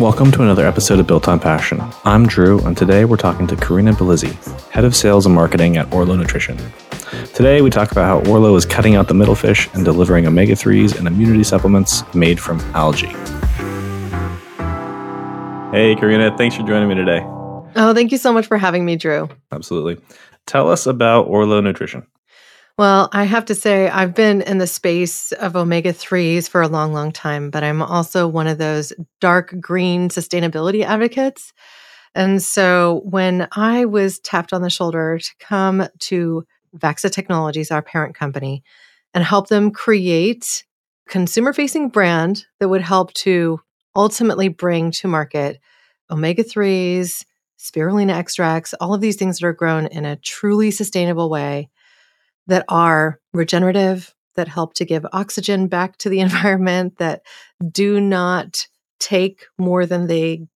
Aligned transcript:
Welcome 0.00 0.32
to 0.32 0.42
another 0.42 0.66
episode 0.66 0.98
of 0.98 1.06
Built 1.06 1.28
on 1.28 1.38
Passion. 1.38 1.78
I'm 2.06 2.26
Drew, 2.26 2.58
and 2.60 2.74
today 2.74 3.04
we're 3.04 3.18
talking 3.18 3.46
to 3.48 3.54
Karina 3.54 3.92
Belizzi, 3.92 4.32
Head 4.70 4.86
of 4.86 4.96
Sales 4.96 5.26
and 5.26 5.34
Marketing 5.34 5.76
at 5.76 5.92
Orlo 5.92 6.16
Nutrition. 6.16 6.56
Today 7.34 7.60
we 7.60 7.68
talk 7.68 7.92
about 7.92 8.06
how 8.06 8.30
Orlo 8.30 8.56
is 8.56 8.64
cutting 8.64 8.94
out 8.94 9.08
the 9.08 9.14
middle 9.14 9.34
fish 9.34 9.68
and 9.74 9.84
delivering 9.84 10.26
omega 10.26 10.54
3s 10.54 10.96
and 10.96 11.06
immunity 11.06 11.44
supplements 11.44 12.02
made 12.14 12.40
from 12.40 12.60
algae. 12.74 13.08
Hey, 15.70 15.94
Karina, 15.96 16.34
thanks 16.34 16.56
for 16.56 16.62
joining 16.62 16.88
me 16.88 16.94
today. 16.94 17.20
Oh, 17.76 17.92
thank 17.92 18.10
you 18.10 18.16
so 18.16 18.32
much 18.32 18.46
for 18.46 18.56
having 18.56 18.86
me, 18.86 18.96
Drew. 18.96 19.28
Absolutely. 19.52 20.02
Tell 20.46 20.70
us 20.70 20.86
about 20.86 21.26
Orlo 21.26 21.60
Nutrition. 21.60 22.06
Well, 22.80 23.10
I 23.12 23.24
have 23.24 23.44
to 23.44 23.54
say, 23.54 23.90
I've 23.90 24.14
been 24.14 24.40
in 24.40 24.56
the 24.56 24.66
space 24.66 25.32
of 25.32 25.54
omega 25.54 25.92
3s 25.92 26.48
for 26.48 26.62
a 26.62 26.66
long, 26.66 26.94
long 26.94 27.12
time, 27.12 27.50
but 27.50 27.62
I'm 27.62 27.82
also 27.82 28.26
one 28.26 28.46
of 28.46 28.56
those 28.56 28.94
dark 29.20 29.54
green 29.60 30.08
sustainability 30.08 30.82
advocates. 30.82 31.52
And 32.14 32.42
so 32.42 33.02
when 33.04 33.48
I 33.52 33.84
was 33.84 34.18
tapped 34.20 34.54
on 34.54 34.62
the 34.62 34.70
shoulder 34.70 35.18
to 35.18 35.30
come 35.38 35.88
to 35.98 36.46
Vaxa 36.74 37.12
Technologies, 37.12 37.70
our 37.70 37.82
parent 37.82 38.14
company, 38.14 38.64
and 39.12 39.24
help 39.24 39.48
them 39.48 39.72
create 39.72 40.64
consumer 41.06 41.52
facing 41.52 41.90
brand 41.90 42.46
that 42.60 42.70
would 42.70 42.80
help 42.80 43.12
to 43.12 43.60
ultimately 43.94 44.48
bring 44.48 44.90
to 44.92 45.06
market 45.06 45.60
omega 46.10 46.44
3s, 46.44 47.26
spirulina 47.58 48.14
extracts, 48.14 48.72
all 48.80 48.94
of 48.94 49.02
these 49.02 49.16
things 49.16 49.38
that 49.38 49.46
are 49.46 49.52
grown 49.52 49.84
in 49.84 50.06
a 50.06 50.16
truly 50.16 50.70
sustainable 50.70 51.28
way 51.28 51.68
that 52.50 52.64
are 52.68 53.18
regenerative, 53.32 54.14
that 54.36 54.48
help 54.48 54.74
to 54.74 54.84
give 54.84 55.06
oxygen 55.12 55.68
back 55.68 55.96
to 55.98 56.08
the 56.08 56.20
environment, 56.26 56.98
that 56.98 57.22
do 57.70 58.00
not 58.00 58.66
take 58.98 59.46
more 59.58 59.86
than 59.86 60.06
they 60.06 60.46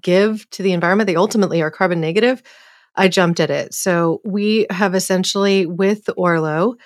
give 0.00 0.48
to 0.50 0.62
the 0.62 0.72
environment. 0.72 1.06
They 1.06 1.16
ultimately 1.16 1.62
are 1.62 1.70
carbon 1.70 2.00
negative. 2.00 2.42
I 2.94 3.08
jumped 3.08 3.40
at 3.40 3.50
it. 3.50 3.74
So 3.74 4.20
we 4.24 4.66
have 4.70 4.94
essentially, 4.94 5.66
with 5.66 6.08
Orlo, 6.16 6.76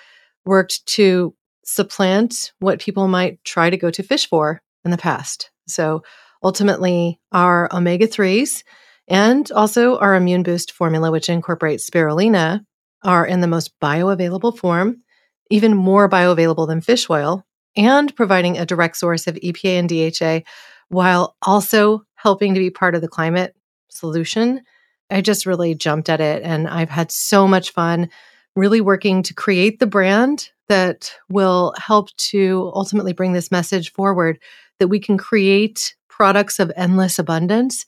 worked 0.45 0.85
to 0.87 1.33
supplant 1.63 2.51
what 2.59 2.79
people 2.79 3.07
might 3.07 3.43
try 3.43 3.69
to 3.69 3.77
go 3.77 3.89
to 3.91 4.03
fish 4.03 4.27
for 4.27 4.61
in 4.83 4.91
the 4.91 4.97
past. 4.97 5.51
So 5.67 6.03
ultimately, 6.43 7.19
our 7.31 7.73
omega 7.73 8.07
3s 8.07 8.63
and 9.07 9.49
also 9.51 9.97
our 9.97 10.15
immune 10.15 10.43
boost 10.43 10.71
formula, 10.71 11.11
which 11.11 11.29
incorporates 11.29 11.89
spirulina, 11.89 12.65
are 13.03 13.25
in 13.25 13.41
the 13.41 13.47
most 13.47 13.77
bioavailable 13.79 14.57
form, 14.57 15.01
even 15.49 15.75
more 15.75 16.09
bioavailable 16.09 16.67
than 16.67 16.81
fish 16.81 17.09
oil, 17.09 17.45
and 17.75 18.15
providing 18.15 18.57
a 18.57 18.65
direct 18.65 18.97
source 18.97 19.27
of 19.27 19.35
EPA 19.35 19.79
and 19.79 19.89
DHA 19.89 20.49
while 20.89 21.35
also 21.41 22.03
helping 22.15 22.53
to 22.53 22.59
be 22.59 22.69
part 22.69 22.95
of 22.95 23.01
the 23.01 23.07
climate 23.07 23.55
solution. 23.89 24.61
I 25.09 25.21
just 25.21 25.45
really 25.45 25.75
jumped 25.75 26.09
at 26.09 26.21
it 26.21 26.43
and 26.43 26.67
I've 26.67 26.89
had 26.89 27.11
so 27.11 27.47
much 27.47 27.71
fun 27.71 28.09
really 28.55 28.81
working 28.81 29.23
to 29.23 29.33
create 29.33 29.79
the 29.79 29.87
brand 29.87 30.49
that 30.67 31.13
will 31.29 31.73
help 31.77 32.09
to 32.17 32.71
ultimately 32.73 33.13
bring 33.13 33.33
this 33.33 33.51
message 33.51 33.91
forward 33.93 34.39
that 34.79 34.87
we 34.87 34.99
can 34.99 35.17
create 35.17 35.95
products 36.09 36.59
of 36.59 36.71
endless 36.75 37.19
abundance 37.19 37.85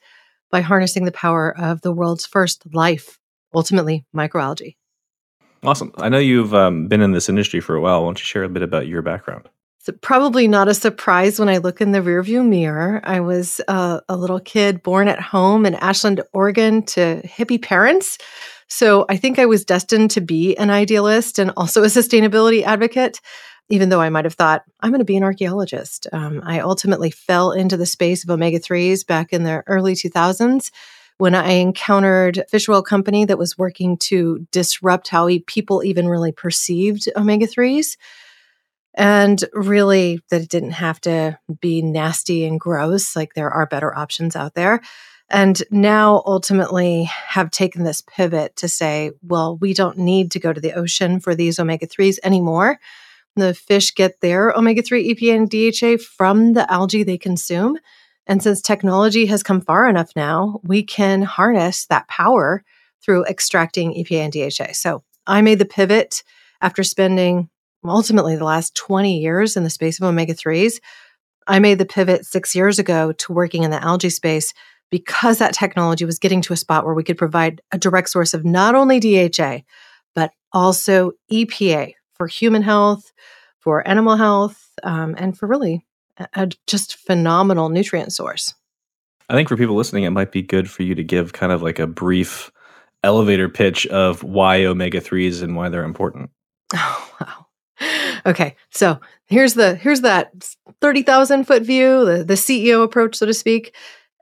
by 0.51 0.61
harnessing 0.61 1.05
the 1.05 1.11
power 1.11 1.57
of 1.57 1.81
the 1.81 1.91
world's 1.91 2.25
first 2.25 2.63
life, 2.73 3.19
ultimately 3.53 4.05
microalgae. 4.15 4.75
Awesome. 5.63 5.93
I 5.97 6.09
know 6.09 6.19
you've 6.19 6.53
um, 6.53 6.87
been 6.87 7.01
in 7.01 7.11
this 7.11 7.29
industry 7.29 7.61
for 7.61 7.75
a 7.75 7.81
while. 7.81 8.01
Why 8.01 8.07
don't 8.07 8.19
you 8.19 8.25
share 8.25 8.43
a 8.43 8.49
bit 8.49 8.63
about 8.63 8.87
your 8.87 9.01
background? 9.01 9.47
It's 9.79 9.97
probably 10.01 10.47
not 10.47 10.67
a 10.67 10.73
surprise 10.73 11.39
when 11.39 11.49
I 11.49 11.57
look 11.57 11.81
in 11.81 11.91
the 11.91 11.99
rearview 11.99 12.47
mirror. 12.47 13.01
I 13.03 13.19
was 13.19 13.59
uh, 13.67 14.01
a 14.07 14.15
little 14.15 14.39
kid 14.39 14.81
born 14.83 15.07
at 15.07 15.19
home 15.19 15.65
in 15.65 15.75
Ashland, 15.75 16.21
Oregon 16.33 16.83
to 16.83 17.21
hippie 17.25 17.61
parents. 17.61 18.17
So 18.67 19.05
I 19.09 19.17
think 19.17 19.39
I 19.39 19.45
was 19.45 19.65
destined 19.65 20.11
to 20.11 20.21
be 20.21 20.55
an 20.57 20.69
idealist 20.69 21.37
and 21.37 21.51
also 21.57 21.83
a 21.83 21.87
sustainability 21.87 22.63
advocate, 22.63 23.19
even 23.69 23.89
though 23.89 24.01
I 24.01 24.09
might 24.09 24.25
have 24.25 24.33
thought, 24.33 24.63
I'm 24.79 24.91
going 24.91 24.99
to 24.99 25.05
be 25.05 25.17
an 25.17 25.23
archaeologist. 25.23 26.07
Um, 26.13 26.41
I 26.45 26.59
ultimately 26.59 27.11
fell 27.11 27.51
into 27.51 27.77
the 27.77 27.85
space 27.85 28.23
of 28.23 28.29
omega 28.29 28.59
3s 28.59 29.05
back 29.05 29.33
in 29.33 29.43
the 29.43 29.63
early 29.67 29.95
2000s 29.95 30.71
when 31.17 31.35
I 31.35 31.53
encountered 31.53 32.43
fish 32.49 32.67
oil 32.67 32.81
company 32.81 33.25
that 33.25 33.37
was 33.37 33.57
working 33.57 33.97
to 33.97 34.47
disrupt 34.51 35.09
how 35.09 35.29
people 35.47 35.83
even 35.83 36.07
really 36.07 36.31
perceived 36.31 37.07
omega 37.15 37.47
3s. 37.47 37.97
And 38.95 39.43
really, 39.53 40.21
that 40.29 40.41
it 40.41 40.49
didn't 40.49 40.71
have 40.71 41.01
to 41.01 41.39
be 41.59 41.81
nasty 41.81 42.45
and 42.45 42.59
gross. 42.59 43.15
Like 43.15 43.33
there 43.33 43.49
are 43.49 43.65
better 43.65 43.95
options 43.95 44.35
out 44.35 44.53
there. 44.53 44.81
And 45.29 45.63
now 45.71 46.21
ultimately 46.27 47.05
have 47.05 47.49
taken 47.49 47.83
this 47.83 48.01
pivot 48.01 48.55
to 48.57 48.67
say, 48.67 49.11
well, 49.23 49.57
we 49.57 49.73
don't 49.73 49.97
need 49.97 50.29
to 50.31 50.39
go 50.39 50.53
to 50.53 50.61
the 50.61 50.73
ocean 50.73 51.19
for 51.19 51.33
these 51.33 51.57
omega 51.57 51.87
3s 51.87 52.19
anymore. 52.23 52.79
The 53.35 53.55
fish 53.55 53.95
get 53.95 54.21
their 54.21 54.51
omega 54.51 54.83
3 54.83 55.15
EPA 55.15 55.35
and 55.35 55.49
DHA 55.49 56.03
from 56.03 56.53
the 56.53 56.71
algae 56.71 57.01
they 57.01 57.17
consume. 57.17 57.79
And 58.27 58.41
since 58.41 58.61
technology 58.61 59.25
has 59.25 59.43
come 59.43 59.61
far 59.61 59.87
enough 59.87 60.11
now, 60.15 60.59
we 60.63 60.83
can 60.83 61.21
harness 61.21 61.85
that 61.87 62.07
power 62.07 62.63
through 63.03 63.25
extracting 63.25 63.93
EPA 63.93 64.19
and 64.19 64.33
DHA. 64.33 64.73
So 64.73 65.03
I 65.27 65.41
made 65.41 65.59
the 65.59 65.65
pivot 65.65 66.23
after 66.61 66.83
spending 66.83 67.49
ultimately 67.85 68.35
the 68.35 68.45
last 68.45 68.75
20 68.75 69.19
years 69.19 69.57
in 69.57 69.63
the 69.63 69.69
space 69.69 69.99
of 69.99 70.07
omega 70.07 70.33
3s. 70.33 70.79
I 71.47 71.59
made 71.59 71.79
the 71.79 71.85
pivot 71.85 72.25
six 72.25 72.55
years 72.55 72.79
ago 72.79 73.11
to 73.11 73.33
working 73.33 73.63
in 73.63 73.71
the 73.71 73.83
algae 73.83 74.09
space 74.09 74.53
because 74.89 75.39
that 75.39 75.53
technology 75.53 76.05
was 76.05 76.19
getting 76.19 76.41
to 76.41 76.53
a 76.53 76.57
spot 76.57 76.85
where 76.85 76.93
we 76.93 77.03
could 77.03 77.17
provide 77.17 77.61
a 77.71 77.77
direct 77.77 78.09
source 78.09 78.33
of 78.33 78.45
not 78.45 78.75
only 78.75 78.99
DHA, 78.99 79.59
but 80.15 80.31
also 80.53 81.11
EPA 81.31 81.93
for 82.13 82.27
human 82.27 82.61
health, 82.61 83.11
for 83.59 83.85
animal 83.87 84.15
health, 84.15 84.69
um, 84.83 85.15
and 85.17 85.37
for 85.37 85.47
really 85.47 85.85
a 86.17 86.49
just 86.67 86.95
phenomenal 86.97 87.69
nutrient 87.69 88.13
source. 88.13 88.53
I 89.29 89.35
think 89.35 89.49
for 89.49 89.57
people 89.57 89.75
listening, 89.75 90.03
it 90.03 90.11
might 90.11 90.31
be 90.31 90.41
good 90.41 90.69
for 90.69 90.83
you 90.83 90.95
to 90.95 91.03
give 91.03 91.33
kind 91.33 91.51
of 91.51 91.61
like 91.61 91.79
a 91.79 91.87
brief 91.87 92.51
elevator 93.03 93.49
pitch 93.49 93.85
of 93.87 94.23
why 94.23 94.63
omega 94.65 95.01
3s 95.01 95.41
and 95.41 95.55
why 95.55 95.69
they're 95.69 95.83
important. 95.83 96.29
Oh, 96.75 97.09
wow. 97.21 97.45
Okay. 98.25 98.55
So 98.71 98.99
here's 99.25 99.53
the 99.53 99.75
here's 99.75 100.01
that 100.01 100.55
30,000 100.81 101.45
foot 101.45 101.63
view, 101.63 102.05
the, 102.05 102.23
the 102.23 102.33
CEO 102.33 102.83
approach, 102.83 103.15
so 103.15 103.25
to 103.25 103.33
speak. 103.33 103.75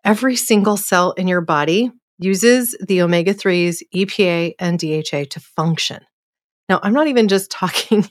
Every 0.04 0.36
single 0.36 0.78
cell 0.78 1.12
in 1.12 1.28
your 1.28 1.42
body 1.42 1.92
uses 2.18 2.76
the 2.86 3.02
omega 3.02 3.34
3s, 3.34 3.82
EPA, 3.94 4.54
and 4.60 4.80
DHA 4.80 5.26
to 5.30 5.40
function. 5.40 6.02
Now, 6.70 6.80
I'm 6.84 6.94
not 6.94 7.08
even 7.08 7.28
just 7.28 7.52
talking 7.52 8.10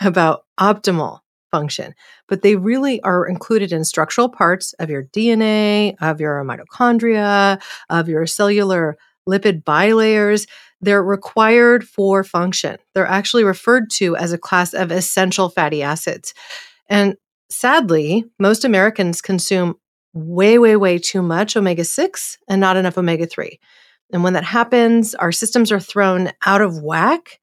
about 0.00 0.44
optimal 0.58 1.20
function, 1.52 1.94
but 2.26 2.42
they 2.42 2.56
really 2.56 3.00
are 3.02 3.28
included 3.28 3.70
in 3.72 3.84
structural 3.84 4.28
parts 4.28 4.72
of 4.80 4.90
your 4.90 5.04
DNA, 5.04 5.94
of 6.00 6.20
your 6.20 6.42
mitochondria, 6.44 7.62
of 7.88 8.08
your 8.08 8.26
cellular 8.26 8.96
lipid 9.28 9.62
bilayers. 9.62 10.48
They're 10.80 11.04
required 11.04 11.86
for 11.86 12.24
function. 12.24 12.78
They're 12.94 13.06
actually 13.06 13.44
referred 13.44 13.90
to 13.98 14.16
as 14.16 14.32
a 14.32 14.38
class 14.38 14.74
of 14.74 14.90
essential 14.90 15.48
fatty 15.48 15.82
acids. 15.82 16.34
And 16.88 17.16
sadly, 17.48 18.24
most 18.40 18.64
Americans 18.64 19.22
consume 19.22 19.76
way, 20.14 20.58
way, 20.58 20.74
way 20.76 20.98
too 20.98 21.22
much 21.22 21.56
omega 21.56 21.84
6 21.84 22.38
and 22.48 22.60
not 22.60 22.76
enough 22.76 22.98
omega 22.98 23.26
3. 23.26 23.60
And 24.12 24.24
when 24.24 24.34
that 24.34 24.44
happens, 24.44 25.14
our 25.14 25.32
systems 25.32 25.70
are 25.72 25.80
thrown 25.80 26.32
out 26.44 26.60
of 26.60 26.82
whack 26.82 27.38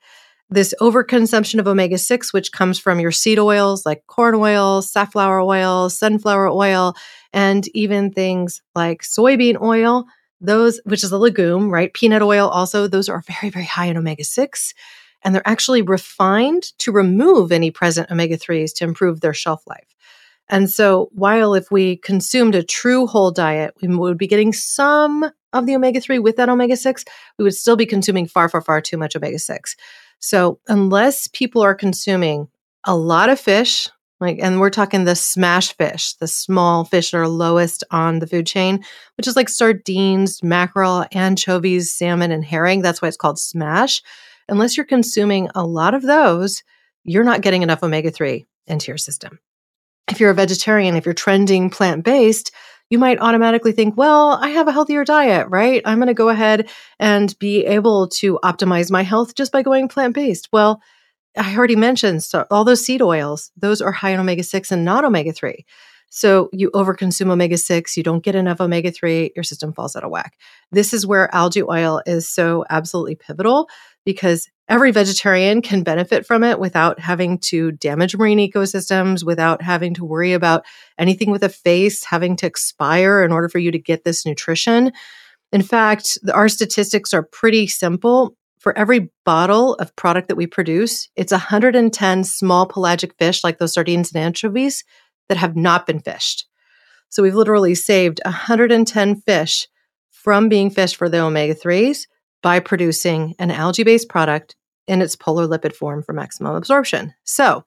this 0.50 0.74
overconsumption 0.82 1.60
of 1.60 1.68
omega 1.68 1.98
6, 1.98 2.34
which 2.34 2.52
comes 2.52 2.80
from 2.80 3.00
your 3.00 3.12
seed 3.12 3.40
oils 3.40 3.86
like 3.86 4.06
corn 4.08 4.36
oil, 4.36 4.82
safflower 4.82 5.42
oil, 5.42 5.90
sunflower 5.90 6.50
oil, 6.50 6.96
and 7.34 7.68
even 7.76 8.12
things 8.12 8.62
like 8.74 9.04
soybean 9.04 9.62
oil, 9.62 10.06
those, 10.42 10.82
which 10.86 11.04
is 11.04 11.12
a 11.12 11.18
legume, 11.18 11.70
right? 11.70 11.94
Peanut 11.94 12.22
oil 12.22 12.48
also, 12.48 12.88
those 12.88 13.10
are 13.10 13.24
very, 13.42 13.50
very 13.50 13.66
high 13.66 13.86
in 13.86 13.98
omega 13.98 14.24
6. 14.24 14.74
And 15.22 15.36
they're 15.36 15.48
actually 15.48 15.82
refined 15.82 16.64
to 16.80 16.94
remove 16.94 17.52
any 17.52 17.72
present 17.72 18.10
omega 18.10 18.38
3s 18.38 18.74
to 18.76 18.86
improve 18.86 19.20
their 19.20 19.34
shelf 19.34 19.62
life. 19.68 19.96
And 20.48 20.70
so, 20.70 21.10
while 21.12 21.54
if 21.54 21.70
we 21.70 21.98
consumed 21.98 22.56
a 22.56 22.64
true 22.64 23.06
whole 23.06 23.30
diet, 23.30 23.76
we 23.82 23.96
would 23.96 24.18
be 24.18 24.28
getting 24.28 24.54
some 24.54 25.30
of 25.54 25.66
the 25.66 25.76
omega 25.76 26.00
3 26.00 26.20
with 26.20 26.36
that 26.38 26.50
omega 26.50 26.78
6, 26.78 27.06
we 27.38 27.44
would 27.44 27.56
still 27.56 27.76
be 27.76 27.86
consuming 27.86 28.28
far, 28.28 28.50
far, 28.50 28.62
far 28.62 28.82
too 28.82 28.98
much 28.98 29.16
omega 29.16 29.40
6. 29.40 29.76
So, 30.20 30.60
unless 30.68 31.28
people 31.28 31.62
are 31.62 31.76
consuming 31.76 32.48
a 32.84 32.96
lot 32.96 33.30
of 33.30 33.40
fish, 33.40 33.90
like, 34.20 34.40
and 34.42 34.60
we're 34.60 34.70
talking 34.70 35.06
the 35.06 35.16
smash 35.16 35.76
fish, 35.78 36.14
the 36.16 36.28
small 36.28 36.84
fish 36.84 37.12
that 37.12 37.18
are 37.18 37.28
lowest 37.28 37.86
on 37.90 38.20
the 38.20 38.28
food 38.28 38.46
chain, 38.46 38.84
which 39.16 39.28
is 39.28 39.36
like 39.36 39.48
sardines, 39.48 40.44
mackerel, 40.44 41.06
anchovies, 41.14 41.92
salmon, 41.92 42.32
and 42.32 42.44
herring. 42.44 42.82
That's 42.82 43.02
why 43.02 43.08
it's 43.08 43.18
called 43.18 43.40
smash. 43.40 44.02
Unless 44.50 44.76
you're 44.76 44.86
consuming 44.86 45.50
a 45.56 45.66
lot 45.66 45.94
of 45.94 46.02
those, 46.02 46.64
you're 47.06 47.24
not 47.24 47.42
getting 47.42 47.62
enough 47.62 47.82
omega 47.82 48.12
3 48.12 48.46
into 48.68 48.92
your 48.92 48.98
system. 48.98 49.40
If 50.10 50.20
you're 50.20 50.32
a 50.32 50.36
vegetarian, 50.36 50.96
if 50.96 51.06
you're 51.06 51.14
trending 51.14 51.70
plant 51.70 52.04
based, 52.04 52.52
you 52.90 52.98
might 52.98 53.20
automatically 53.20 53.72
think, 53.72 53.96
well, 53.96 54.32
I 54.32 54.50
have 54.50 54.68
a 54.68 54.72
healthier 54.72 55.04
diet, 55.04 55.48
right? 55.50 55.82
I'm 55.86 56.00
going 56.00 56.08
to 56.08 56.14
go 56.14 56.30
ahead 56.30 56.70
and 57.00 57.38
be 57.40 57.66
able 57.66 58.08
to 58.20 58.40
optimize 58.44 58.92
my 58.92 59.04
health 59.04 59.36
just 59.36 59.52
by 59.52 59.62
going 59.62 59.88
plant 59.88 60.16
based. 60.16 60.50
Well, 60.52 60.82
I 61.38 61.56
already 61.56 61.76
mentioned 61.76 62.24
so 62.24 62.46
all 62.50 62.64
those 62.64 62.84
seed 62.84 63.02
oils, 63.02 63.52
those 63.56 63.82
are 63.82 63.92
high 63.92 64.10
in 64.12 64.20
omega 64.20 64.44
6 64.44 64.72
and 64.72 64.84
not 64.84 65.06
omega 65.06 65.32
3. 65.32 65.66
So 66.10 66.50
you 66.52 66.72
overconsume 66.72 67.30
omega 67.30 67.58
6, 67.58 67.96
you 67.96 68.02
don't 68.02 68.24
get 68.24 68.34
enough 68.34 68.60
omega 68.60 68.92
3, 68.92 69.34
your 69.36 69.44
system 69.44 69.74
falls 69.74 69.96
out 69.96 70.04
of 70.04 70.10
whack. 70.10 70.38
This 70.72 70.92
is 70.92 71.06
where 71.06 71.34
algae 71.34 71.62
oil 71.62 72.02
is 72.08 72.28
so 72.28 72.66
absolutely 72.70 73.16
pivotal 73.16 73.70
because 74.06 74.50
every 74.68 74.92
vegetarian 74.92 75.62
can 75.62 75.84
benefit 75.84 76.26
from 76.26 76.44
it 76.44 76.60
without 76.60 77.00
having 77.00 77.40
to 77.40 77.72
damage 77.74 78.16
marine 78.16 78.38
ecosystems, 78.40 79.24
without 79.24 79.62
having 79.62 79.94
to 79.96 80.06
worry 80.06 80.34
about 80.34 80.66
anything 80.98 81.32
with 81.32 81.44
a 81.44 81.50
face 81.50 82.04
having 82.04 82.36
to 82.38 82.46
expire 82.46 83.24
in 83.24 83.32
order 83.32 83.50
for 83.50 83.60
you 83.60 83.72
to 83.72 83.80
get 83.80 84.04
this 84.04 84.26
nutrition. 84.26 84.92
In 85.52 85.62
fact, 85.62 86.18
our 86.34 86.48
statistics 86.48 87.14
are 87.14 87.24
pretty 87.24 87.68
simple. 87.68 88.36
For 88.60 88.78
every 88.78 89.10
bottle 89.26 89.76
of 89.76 89.96
product 89.96 90.28
that 90.28 90.36
we 90.36 90.46
produce, 90.46 91.10
it's 91.16 91.32
110 91.32 92.24
small 92.26 92.66
pelagic 92.66 93.16
fish 93.18 93.44
like 93.44 93.58
those 93.58 93.74
sardines 93.74 94.12
and 94.14 94.22
anchovies 94.22 94.84
that 95.30 95.38
have 95.38 95.56
not 95.56 95.88
been 95.88 96.02
fished. 96.02 96.46
So 97.08 97.24
we've 97.24 97.36
literally 97.36 97.74
saved 97.74 98.20
110 98.26 99.22
fish 99.22 99.68
from 100.12 100.50
being 100.50 100.70
fished 100.70 100.98
for 100.98 101.08
the 101.10 101.22
omega 101.22 101.56
3s 101.56 102.06
by 102.42 102.60
producing 102.60 103.36
an 103.40 103.52
algae 103.52 103.84
based 103.84 104.10
product 104.10 104.56
in 104.88 105.02
its 105.02 105.16
polar 105.16 105.48
lipid 105.48 105.76
form 105.76 106.04
for 106.04 106.14
maximum 106.14 106.56
absorption. 106.56 107.14
So, 107.24 107.64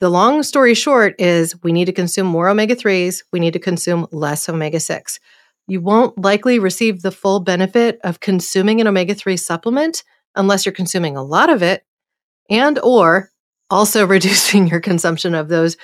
the 0.00 0.10
long 0.10 0.42
story 0.42 0.74
short 0.74 1.14
is 1.20 1.54
we 1.62 1.72
need 1.72 1.84
to 1.86 1.92
consume 1.92 2.26
more 2.26 2.48
omega 2.48 2.74
3s, 2.74 3.22
we 3.32 3.40
need 3.40 3.52
to 3.52 3.58
consume 3.58 4.06
less 4.10 4.48
omega 4.48 4.80
6. 4.80 5.20
You 5.66 5.80
won't 5.80 6.18
likely 6.18 6.58
receive 6.58 7.00
the 7.00 7.12
full 7.12 7.40
benefit 7.40 8.00
of 8.04 8.20
consuming 8.20 8.80
an 8.80 8.86
omega 8.86 9.14
3 9.14 9.36
supplement 9.36 10.02
unless 10.34 10.66
you're 10.66 10.72
consuming 10.72 11.16
a 11.16 11.22
lot 11.22 11.48
of 11.48 11.62
it 11.62 11.84
and 12.50 12.78
or 12.80 13.30
also 13.70 14.06
reducing 14.06 14.66
your 14.66 14.80
consumption 14.80 15.34
of 15.34 15.48
those 15.48 15.76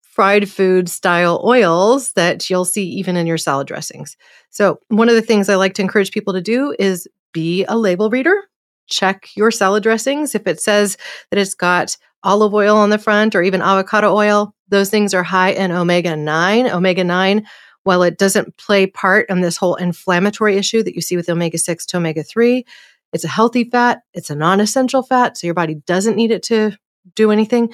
fried 0.00 0.48
food 0.48 0.88
style 0.88 1.42
oils 1.44 2.12
that 2.12 2.48
you'll 2.48 2.64
see 2.64 2.84
even 2.84 3.16
in 3.16 3.26
your 3.26 3.38
salad 3.38 3.66
dressings. 3.66 4.16
So, 4.50 4.78
one 4.88 5.08
of 5.08 5.14
the 5.14 5.22
things 5.22 5.48
I 5.48 5.56
like 5.56 5.74
to 5.74 5.82
encourage 5.82 6.12
people 6.12 6.34
to 6.34 6.40
do 6.40 6.74
is 6.78 7.08
be 7.32 7.64
a 7.64 7.76
label 7.76 8.10
reader. 8.10 8.44
Check 8.88 9.28
your 9.36 9.50
salad 9.50 9.82
dressings. 9.82 10.34
If 10.34 10.46
it 10.46 10.60
says 10.60 10.96
that 11.30 11.38
it's 11.38 11.54
got 11.54 11.96
olive 12.22 12.54
oil 12.54 12.76
on 12.76 12.90
the 12.90 12.98
front 12.98 13.34
or 13.34 13.42
even 13.42 13.62
avocado 13.62 14.14
oil, 14.14 14.54
those 14.68 14.90
things 14.90 15.14
are 15.14 15.22
high 15.22 15.50
in 15.50 15.70
omega 15.70 16.16
9. 16.16 16.66
Omega 16.68 17.04
9, 17.04 17.46
while 17.84 18.02
it 18.02 18.18
doesn't 18.18 18.56
play 18.56 18.86
part 18.86 19.28
in 19.28 19.40
this 19.40 19.56
whole 19.56 19.74
inflammatory 19.74 20.56
issue 20.56 20.82
that 20.82 20.94
you 20.94 21.00
see 21.00 21.16
with 21.16 21.28
omega 21.28 21.58
6 21.58 21.86
to 21.86 21.96
omega 21.96 22.22
3, 22.22 22.64
it's 23.12 23.24
a 23.24 23.28
healthy 23.28 23.64
fat, 23.64 24.02
it's 24.14 24.30
a 24.30 24.34
non 24.34 24.60
essential 24.60 25.02
fat, 25.02 25.36
so 25.36 25.46
your 25.46 25.54
body 25.54 25.74
doesn't 25.86 26.16
need 26.16 26.30
it 26.30 26.42
to 26.44 26.72
do 27.14 27.30
anything. 27.30 27.72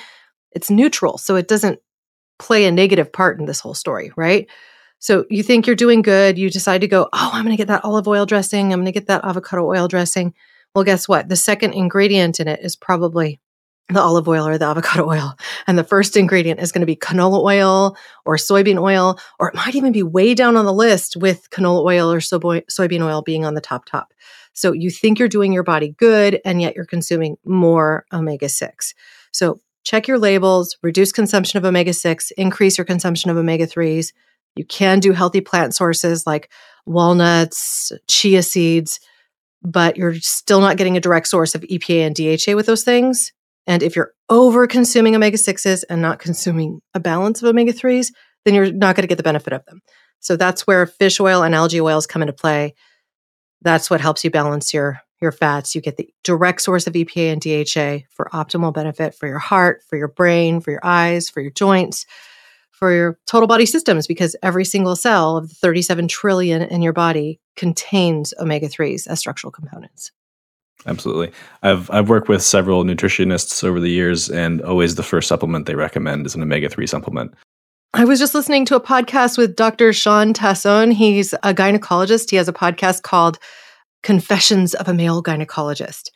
It's 0.53 0.71
neutral, 0.71 1.19
so 1.19 1.37
it 1.37 1.47
doesn't 1.47 1.81
play 2.39 2.65
a 2.65 2.73
negative 2.73 3.13
part 3.13 3.39
in 3.39 3.47
this 3.47 3.61
whole 3.61 3.75
story, 3.75 4.13
right? 4.17 4.49
So 4.99 5.25
you 5.31 5.43
think 5.43 5.67
you're 5.67 5.77
doing 5.77 6.03
good, 6.03 6.39
you 6.39 6.51
decide 6.51 6.81
to 6.81 6.89
go, 6.89 7.09
oh, 7.13 7.31
I'm 7.33 7.45
going 7.45 7.57
to 7.57 7.61
get 7.61 7.69
that 7.69 7.85
olive 7.85 8.09
oil 8.09 8.27
dressing, 8.27 8.73
I'm 8.73 8.81
going 8.81 8.87
to 8.87 8.93
get 8.93 9.07
that 9.07 9.25
avocado 9.25 9.65
oil 9.65 9.89
dressing. 9.89 10.35
Well, 10.75 10.85
guess 10.85 11.09
what? 11.09 11.29
The 11.29 11.37
second 11.37 11.73
ingredient 11.73 12.41
in 12.41 12.49
it 12.49 12.61
is 12.63 12.77
probably 12.77 13.41
the 13.89 14.01
olive 14.01 14.29
oil 14.29 14.47
or 14.47 14.59
the 14.59 14.65
avocado 14.69 15.09
oil. 15.09 15.35
And 15.67 15.79
the 15.79 15.85
first 15.85 16.17
ingredient 16.17 16.61
is 16.61 16.73
going 16.73 16.81
to 16.81 16.87
be 16.87 16.97
canola 16.97 17.43
oil 17.43 17.97
or 18.25 18.37
soybean 18.37 18.81
oil, 18.81 19.19
or 19.39 19.49
it 19.49 19.55
might 19.55 19.75
even 19.75 19.93
be 19.93 20.03
way 20.03 20.35
down 20.35 20.57
on 20.57 20.65
the 20.65 20.73
list 20.73 21.17
with 21.17 21.49
canola 21.51 21.85
oil 21.85 22.13
or 22.13 22.19
soybean 22.19 23.03
oil 23.03 23.23
being 23.23 23.45
on 23.45 23.55
the 23.55 23.61
top 23.61 23.85
top. 23.87 24.13
So 24.53 24.73
you 24.73 24.91
think 24.91 25.19
you're 25.19 25.29
doing 25.29 25.53
your 25.53 25.63
body 25.63 25.95
good, 25.97 26.41
and 26.45 26.61
yet 26.61 26.75
you're 26.75 26.85
consuming 26.85 27.37
more 27.45 28.05
omega 28.13 28.49
6. 28.49 28.95
So 29.31 29.61
check 29.85 30.09
your 30.09 30.19
labels, 30.19 30.77
reduce 30.83 31.13
consumption 31.13 31.59
of 31.59 31.65
omega 31.65 31.93
6, 31.93 32.33
increase 32.33 32.77
your 32.77 32.85
consumption 32.85 33.31
of 33.31 33.37
omega 33.37 33.67
3s. 33.67 34.13
You 34.59 34.65
can 34.65 35.01
do 35.01 35.13
healthy 35.13 35.41
plant 35.41 35.75
sources 35.75 36.27
like 36.27 36.51
walnuts, 36.85 37.93
chia 38.09 38.43
seeds, 38.43 39.01
but 39.63 39.97
you're 39.97 40.17
still 40.17 40.61
not 40.61 40.77
getting 40.77 40.97
a 40.97 41.01
direct 41.01 41.29
source 41.29 41.55
of 41.55 41.63
EPA 41.63 42.07
and 42.07 42.15
DHA 42.15 42.55
with 42.55 42.67
those 42.67 42.85
things. 42.85 43.33
And 43.67 43.83
if 43.83 43.95
you're 43.97 44.13
over 44.29 44.67
consuming 44.67 45.15
omega 45.15 45.37
6s 45.37 45.85
and 45.89 46.01
not 46.01 46.19
consuming 46.19 46.81
a 46.95 47.01
balance 47.01 47.43
of 47.43 47.49
omega 47.49 47.73
3s, 47.73 48.09
then 48.45 48.55
you're 48.55 48.73
not 48.73 48.97
going 48.97 49.03
to 49.03 49.09
get 49.09 49.17
the 49.17 49.23
benefit 49.23 49.53
of 49.53 49.65
them. 49.67 49.81
So 50.21 50.37
that's 50.37 50.67
where 50.67 50.87
fish 50.87 51.21
oil 51.21 51.43
and 51.43 51.55
algae 51.55 51.81
oils 51.81 52.07
come 52.07 52.23
into 52.23 52.33
play. 52.33 52.75
That's 53.63 53.91
what 53.91 54.01
helps 54.01 54.25
you 54.25 54.31
balance 54.31 54.73
your 54.73 55.01
your 55.21 55.33
fats. 55.33 55.75
You 55.75 55.81
get 55.81 55.97
the 55.97 56.09
direct 56.23 56.63
source 56.63 56.87
of 56.87 56.93
EPA 56.93 57.33
and 57.33 57.41
DHA 57.41 58.07
for 58.11 58.31
optimal 58.33 58.73
benefit 58.73 59.15
for 59.15 59.27
your 59.27 59.41
heart, 59.41 59.83
for 59.89 59.97
your 59.97 60.09
brain, 60.09 60.61
for 60.61 60.71
your 60.71 60.85
eyes, 60.85 61.29
for 61.29 61.41
your 61.41 61.51
joints, 61.51 62.07
for 62.79 62.93
your 62.93 63.19
total 63.27 63.47
body 63.47 63.67
systems, 63.67 64.07
because 64.07 64.37
every 64.43 64.65
single 64.65 64.97
cell 64.97 65.37
of 65.37 65.49
the 65.49 65.55
37 65.57 66.09
trillion 66.09 66.63
in 66.63 66.81
your 66.83 66.93
body 66.93 67.41
contains 67.57 68.33
omega 68.39 68.69
3s 68.69 69.07
as 69.07 69.19
structural 69.19 69.51
components. 69.51 70.13
Absolutely. 70.87 71.33
I've 71.63 71.91
I've 71.91 72.09
worked 72.09 72.29
with 72.29 72.43
several 72.43 72.85
nutritionists 72.85 73.65
over 73.65 73.81
the 73.81 73.91
years 73.91 74.31
and 74.31 74.63
always 74.63 74.95
the 74.95 75.03
first 75.03 75.29
supplement 75.29 75.67
they 75.67 75.75
recommend 75.75 76.25
is 76.25 76.37
an 76.37 76.43
omega 76.43 76.69
3 76.69 76.87
supplement. 76.87 77.35
I 77.95 78.05
was 78.05 78.21
just 78.21 78.35
listening 78.35 78.65
to 78.67 78.77
a 78.77 78.81
podcast 78.81 79.39
with 79.39 79.57
Dr. 79.57 79.93
Sean 79.93 80.33
Tassone. 80.33 80.93
He's 80.93 81.33
a 81.33 81.55
gynecologist. 81.55 82.31
He 82.31 82.37
has 82.37 82.47
a 82.47 82.53
podcast 82.53 83.03
called 83.03 83.39
Confessions 84.03 84.75
of 84.75 84.89
a 84.89 84.95
Male 84.95 85.23
Gynecologist. 85.23 86.11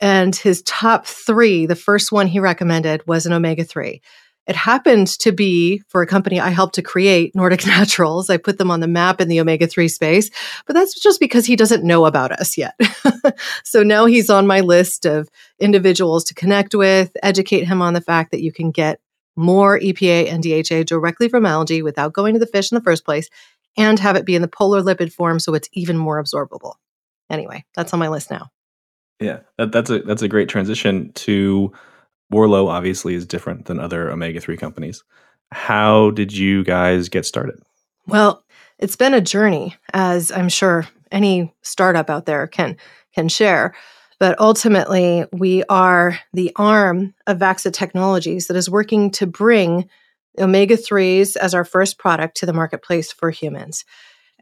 And 0.00 0.36
his 0.36 0.62
top 0.62 1.06
three, 1.06 1.64
the 1.66 1.74
first 1.74 2.12
one 2.12 2.26
he 2.26 2.38
recommended 2.38 3.06
was 3.06 3.24
an 3.24 3.32
omega 3.32 3.64
3. 3.64 4.02
It 4.46 4.56
happened 4.56 5.08
to 5.20 5.32
be 5.32 5.82
for 5.88 6.02
a 6.02 6.06
company 6.06 6.40
I 6.40 6.50
helped 6.50 6.76
to 6.76 6.82
create, 6.82 7.34
Nordic 7.34 7.66
Naturals. 7.66 8.30
I 8.30 8.36
put 8.36 8.58
them 8.58 8.70
on 8.70 8.80
the 8.80 8.88
map 8.88 9.20
in 9.20 9.28
the 9.28 9.40
omega 9.40 9.66
3 9.66 9.88
space, 9.88 10.30
but 10.66 10.74
that's 10.74 10.98
just 11.00 11.20
because 11.20 11.46
he 11.46 11.56
doesn't 11.56 11.84
know 11.84 12.06
about 12.06 12.32
us 12.32 12.56
yet. 12.56 12.78
so 13.64 13.82
now 13.82 14.06
he's 14.06 14.30
on 14.30 14.46
my 14.46 14.60
list 14.60 15.04
of 15.04 15.28
individuals 15.58 16.24
to 16.24 16.34
connect 16.34 16.74
with, 16.74 17.16
educate 17.22 17.64
him 17.64 17.82
on 17.82 17.94
the 17.94 18.00
fact 18.00 18.30
that 18.30 18.42
you 18.42 18.52
can 18.52 18.70
get 18.70 19.00
more 19.36 19.78
EPA 19.78 20.30
and 20.30 20.42
DHA 20.42 20.84
directly 20.84 21.28
from 21.28 21.44
algae 21.44 21.82
without 21.82 22.12
going 22.12 22.34
to 22.34 22.40
the 22.40 22.46
fish 22.46 22.72
in 22.72 22.76
the 22.76 22.84
first 22.84 23.04
place 23.04 23.28
and 23.76 23.98
have 23.98 24.16
it 24.16 24.24
be 24.24 24.34
in 24.34 24.42
the 24.42 24.48
polar 24.48 24.80
lipid 24.80 25.12
form 25.12 25.38
so 25.38 25.52
it's 25.52 25.68
even 25.72 25.98
more 25.98 26.22
absorbable 26.22 26.74
anyway, 27.30 27.64
that's 27.74 27.92
on 27.92 27.98
my 27.98 28.08
list 28.08 28.30
now. 28.30 28.50
Yeah, 29.20 29.40
that, 29.58 29.72
that's 29.72 29.90
a 29.90 30.00
that's 30.00 30.22
a 30.22 30.28
great 30.28 30.48
transition 30.48 31.12
to 31.14 31.72
Orlo. 32.32 32.68
Obviously, 32.68 33.14
is 33.14 33.26
different 33.26 33.66
than 33.66 33.78
other 33.78 34.10
omega 34.10 34.40
three 34.40 34.56
companies. 34.56 35.02
How 35.52 36.10
did 36.10 36.36
you 36.36 36.64
guys 36.64 37.08
get 37.08 37.26
started? 37.26 37.60
Well, 38.06 38.44
it's 38.78 38.96
been 38.96 39.14
a 39.14 39.20
journey, 39.20 39.74
as 39.92 40.30
I'm 40.30 40.48
sure 40.48 40.86
any 41.10 41.54
startup 41.62 42.10
out 42.10 42.26
there 42.26 42.46
can 42.46 42.76
can 43.14 43.28
share. 43.28 43.74
But 44.18 44.38
ultimately, 44.40 45.24
we 45.32 45.62
are 45.68 46.18
the 46.32 46.52
arm 46.56 47.14
of 47.26 47.38
Vaxa 47.38 47.72
Technologies 47.72 48.46
that 48.46 48.56
is 48.56 48.70
working 48.70 49.10
to 49.12 49.26
bring 49.26 49.88
omega 50.38 50.76
3s 50.76 51.36
as 51.36 51.54
our 51.54 51.64
first 51.64 51.98
product 51.98 52.36
to 52.38 52.46
the 52.46 52.52
marketplace 52.52 53.12
for 53.12 53.30
humans. 53.30 53.84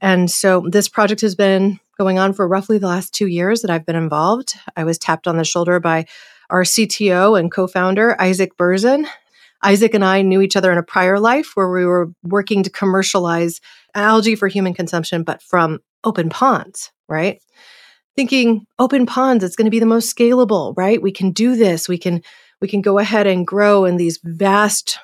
And 0.01 0.31
so 0.31 0.65
this 0.69 0.89
project 0.89 1.21
has 1.23 1.35
been 1.35 1.81
going 1.99 2.19
on 2.19 2.33
for 2.33 2.47
roughly 2.47 2.79
the 2.79 2.89
last 2.89 3.15
two 3.15 3.27
years 3.27 3.63
that 3.63 3.71
I've 3.71 3.87
been 3.87 3.97
involved. 3.97 4.55
I 4.77 4.85
was 4.85 4.99
tapped 4.99 5.27
on 5.27 5.37
the 5.37 5.45
shoulder 5.45 5.79
by 5.81 6.07
our 6.51 6.63
CTO 6.63 7.39
and 7.39 7.51
co 7.51 7.67
founder, 7.67 8.21
Isaac 8.21 8.57
Berzin. 8.57 9.07
Isaac 9.63 9.95
and 9.95 10.05
I 10.05 10.23
knew 10.23 10.43
each 10.43 10.57
other 10.57 10.71
in 10.71 10.79
a 10.79 10.83
prior 10.83 11.19
life 11.19 11.53
where 11.55 11.71
we 11.71 11.87
were 11.87 12.13
working 12.23 12.63
to 12.65 12.71
commercialize 12.71 13.61
algae 13.95 14.37
for 14.37 14.47
human 14.47 14.75
consumption, 14.75 15.23
but 15.23 15.43
from 15.43 15.81
open 16.05 16.29
ponds, 16.29 16.93
right? 17.09 17.41
Thinking 18.15 18.67
open 18.79 19.07
ponds, 19.07 19.43
it's 19.43 19.57
going 19.57 19.65
to 19.65 19.71
be 19.71 19.81
the 19.81 19.87
most 19.87 20.15
scalable, 20.15 20.75
right? 20.77 21.01
We 21.01 21.13
can 21.13 21.31
do 21.31 21.57
this. 21.57 21.89
We 21.89 21.99
can 21.99 22.23
we 22.61 22.69
can 22.69 22.83
go 22.83 22.99
ahead 22.99 23.27
and 23.27 23.47
grow 23.47 23.85
in 23.85 23.97
these 23.97 24.21
vast 24.23 24.99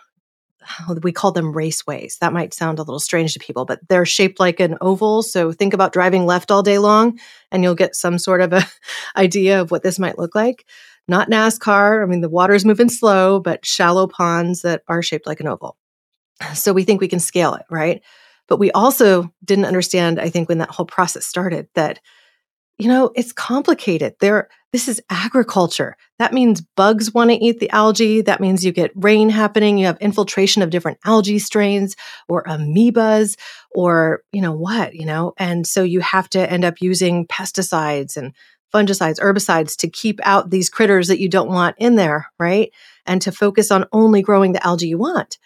we 1.02 1.12
call 1.12 1.32
them 1.32 1.52
raceways. 1.52 2.18
That 2.18 2.32
might 2.32 2.54
sound 2.54 2.78
a 2.78 2.82
little 2.82 3.00
strange 3.00 3.32
to 3.32 3.40
people, 3.40 3.64
but 3.64 3.80
they're 3.88 4.06
shaped 4.06 4.40
like 4.40 4.61
an 4.61 4.76
oval. 4.80 5.23
So 5.23 5.52
think 5.52 5.75
about 5.75 5.92
driving 5.92 6.26
left 6.26 6.50
all 6.50 6.62
day 6.62 6.78
long 6.78 7.18
and 7.50 7.62
you'll 7.62 7.75
get 7.75 7.97
some 7.97 8.18
sort 8.18 8.40
of 8.40 8.52
a 8.52 8.62
idea 9.16 9.61
of 9.61 9.70
what 9.70 9.82
this 9.82 9.99
might 9.99 10.18
look 10.18 10.35
like. 10.35 10.66
Not 11.09 11.30
NASCAR. 11.30 12.02
I 12.02 12.07
mean, 12.07 12.21
the 12.21 12.28
water's 12.28 12.64
moving 12.64 12.88
slow, 12.88 13.40
but 13.40 13.66
shallow 13.66 14.07
ponds 14.07 14.62
that 14.62 14.83
are 14.88 15.02
shaped 15.02 15.26
like 15.26 15.40
an 15.40 15.49
oval. 15.49 15.76
So 16.54 16.73
we 16.73 16.85
think 16.85 17.00
we 17.00 17.09
can 17.09 17.21
scale 17.21 17.54
it, 17.54 17.66
right? 17.71 18.02
But 18.49 18.59
we 18.59 18.71
also 18.73 19.33
didn't 19.45 19.66
understand, 19.66 20.21
I 20.21 20.30
think, 20.30 20.49
when 20.49 20.59
that 20.59 20.71
whole 20.71 20.87
process 20.87 21.26
started, 21.26 21.69
that 21.75 22.00
you 22.80 22.88
know, 22.88 23.11
it's 23.14 23.33
complicated. 23.33 24.14
There, 24.21 24.49
this 24.73 24.88
is 24.88 25.02
agriculture. 25.11 25.97
That 26.19 26.33
means 26.33 26.62
bugs 26.62 27.12
want 27.12 27.28
to 27.28 27.37
eat 27.37 27.61
the 27.61 27.69
algae. 27.71 28.23
That 28.23 28.40
means 28.40 28.64
you 28.64 28.73
get 28.73 28.90
rain 28.95 29.28
happening. 29.28 29.76
You 29.76 29.85
have 29.85 29.99
infiltration 30.00 30.62
of 30.62 30.71
different 30.71 30.99
algae 31.04 31.38
strains 31.38 31.95
or 32.26 32.42
amoebas 32.45 33.37
or, 33.75 34.23
you 34.33 34.40
know, 34.40 34.52
what, 34.52 34.95
you 34.95 35.04
know, 35.04 35.35
and 35.37 35.66
so 35.66 35.83
you 35.83 36.00
have 36.00 36.30
to 36.30 36.50
end 36.50 36.64
up 36.64 36.80
using 36.80 37.26
pesticides 37.26 38.16
and 38.16 38.33
fungicides, 38.73 39.21
herbicides 39.21 39.77
to 39.79 39.89
keep 39.89 40.21
out 40.23 40.50
these 40.50 40.71
critters 40.71 41.09
that 41.09 41.21
you 41.21 41.29
don't 41.29 41.49
want 41.49 41.77
in 41.79 41.97
there, 41.97 42.31
right? 42.39 42.71
And 43.07 43.21
to 43.23 43.33
focus 43.33 43.71
on 43.71 43.87
only 43.93 44.23
growing 44.23 44.53
the 44.53 44.65
algae 44.67 44.89
you 44.89 44.99
want. 44.99 45.39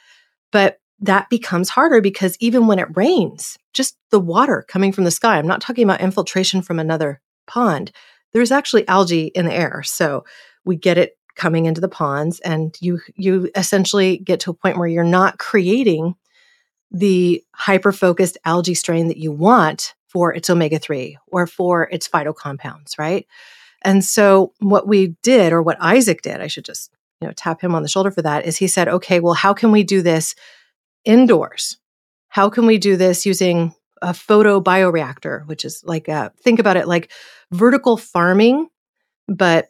But 0.52 0.81
that 1.00 1.28
becomes 1.28 1.69
harder 1.69 2.00
because 2.00 2.37
even 2.40 2.66
when 2.66 2.78
it 2.78 2.97
rains, 2.97 3.59
just 3.73 3.97
the 4.11 4.21
water 4.21 4.64
coming 4.69 4.93
from 4.93 5.04
the 5.04 5.11
sky, 5.11 5.38
I'm 5.38 5.47
not 5.47 5.61
talking 5.61 5.85
about 5.85 6.00
infiltration 6.00 6.62
from 6.62 6.78
another 6.78 7.21
pond, 7.47 7.93
there's 8.33 8.52
actually 8.52 8.87
algae 8.88 9.26
in 9.26 9.47
the 9.47 9.54
air. 9.54 9.83
So 9.83 10.25
we 10.64 10.76
get 10.76 10.99
it 10.99 11.16
coming 11.37 11.66
into 11.66 11.81
the 11.81 11.88
ponds 11.88 12.40
and 12.40 12.76
you 12.81 13.00
you 13.16 13.50
essentially 13.57 14.19
get 14.19 14.40
to 14.40 14.50
a 14.50 14.54
point 14.54 14.78
where 14.78 14.87
you're 14.87 15.04
not 15.04 15.38
creating 15.38 16.14
the 16.93 17.43
hyper 17.52 17.90
focused 17.90 18.38
algae 18.45 18.75
strain 18.75 19.09
that 19.09 19.16
you 19.16 19.33
want 19.33 19.95
for 20.14 20.33
its 20.33 20.49
omega 20.49 20.78
3 20.78 21.18
or 21.26 21.47
for 21.47 21.88
its 21.90 22.09
phyto 22.09 22.35
compounds, 22.35 22.97
right? 22.99 23.26
And 23.83 24.02
so 24.02 24.54
what 24.61 24.88
we 24.88 25.16
did 25.23 25.52
or 25.52 25.61
what 25.61 25.76
Isaac 25.80 26.23
did, 26.23 26.40
I 26.40 26.47
should 26.47 26.64
just, 26.64 26.90
you 27.21 27.28
know, 27.28 27.35
tap 27.37 27.61
him 27.61 27.75
on 27.75 27.83
the 27.83 27.88
shoulder 27.88 28.11
for 28.11 28.23
that 28.23 28.47
is 28.47 28.56
he 28.56 28.68
said, 28.68 28.88
"Okay, 28.88 29.21
well 29.21 29.35
how 29.35 29.52
can 29.52 29.73
we 29.73 29.83
do 29.83 30.00
this 30.00 30.35
indoors? 31.04 31.76
How 32.28 32.49
can 32.49 32.64
we 32.64 32.78
do 32.78 32.97
this 32.97 33.26
using 33.26 33.75
a 34.00 34.14
photo 34.14 34.61
bioreactor, 34.61 35.47
which 35.47 35.64
is 35.64 35.83
like 35.85 36.09
a, 36.09 36.33
think 36.42 36.59
about 36.59 36.76
it 36.76 36.88
like 36.88 37.11
vertical 37.52 37.97
farming, 37.97 38.68
but 39.28 39.68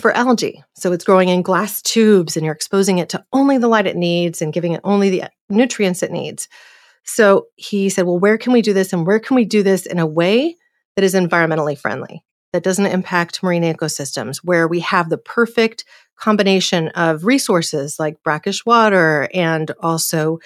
for 0.00 0.12
algae. 0.12 0.62
So 0.74 0.92
it's 0.92 1.04
growing 1.04 1.28
in 1.28 1.42
glass 1.42 1.80
tubes 1.80 2.36
and 2.36 2.44
you're 2.44 2.54
exposing 2.54 2.98
it 2.98 3.10
to 3.10 3.24
only 3.32 3.58
the 3.58 3.68
light 3.68 3.86
it 3.86 3.96
needs 3.96 4.42
and 4.42 4.52
giving 4.52 4.72
it 4.72 4.80
only 4.84 5.10
the 5.10 5.24
nutrients 5.48 6.02
it 6.02 6.10
needs. 6.10 6.48
So 7.04 7.46
he 7.56 7.88
said, 7.88 8.06
Well, 8.06 8.18
where 8.18 8.38
can 8.38 8.52
we 8.52 8.62
do 8.62 8.72
this? 8.72 8.92
And 8.92 9.06
where 9.06 9.20
can 9.20 9.36
we 9.36 9.44
do 9.44 9.62
this 9.62 9.86
in 9.86 9.98
a 9.98 10.06
way 10.06 10.56
that 10.96 11.04
is 11.04 11.14
environmentally 11.14 11.78
friendly, 11.78 12.24
that 12.52 12.62
doesn't 12.62 12.86
impact 12.86 13.42
marine 13.42 13.62
ecosystems, 13.62 14.38
where 14.42 14.66
we 14.66 14.80
have 14.80 15.10
the 15.10 15.18
perfect 15.18 15.84
combination 16.16 16.88
of 16.90 17.24
resources 17.24 17.98
like 17.98 18.22
brackish 18.22 18.64
water 18.64 19.28
and 19.34 19.72
also 19.80 20.38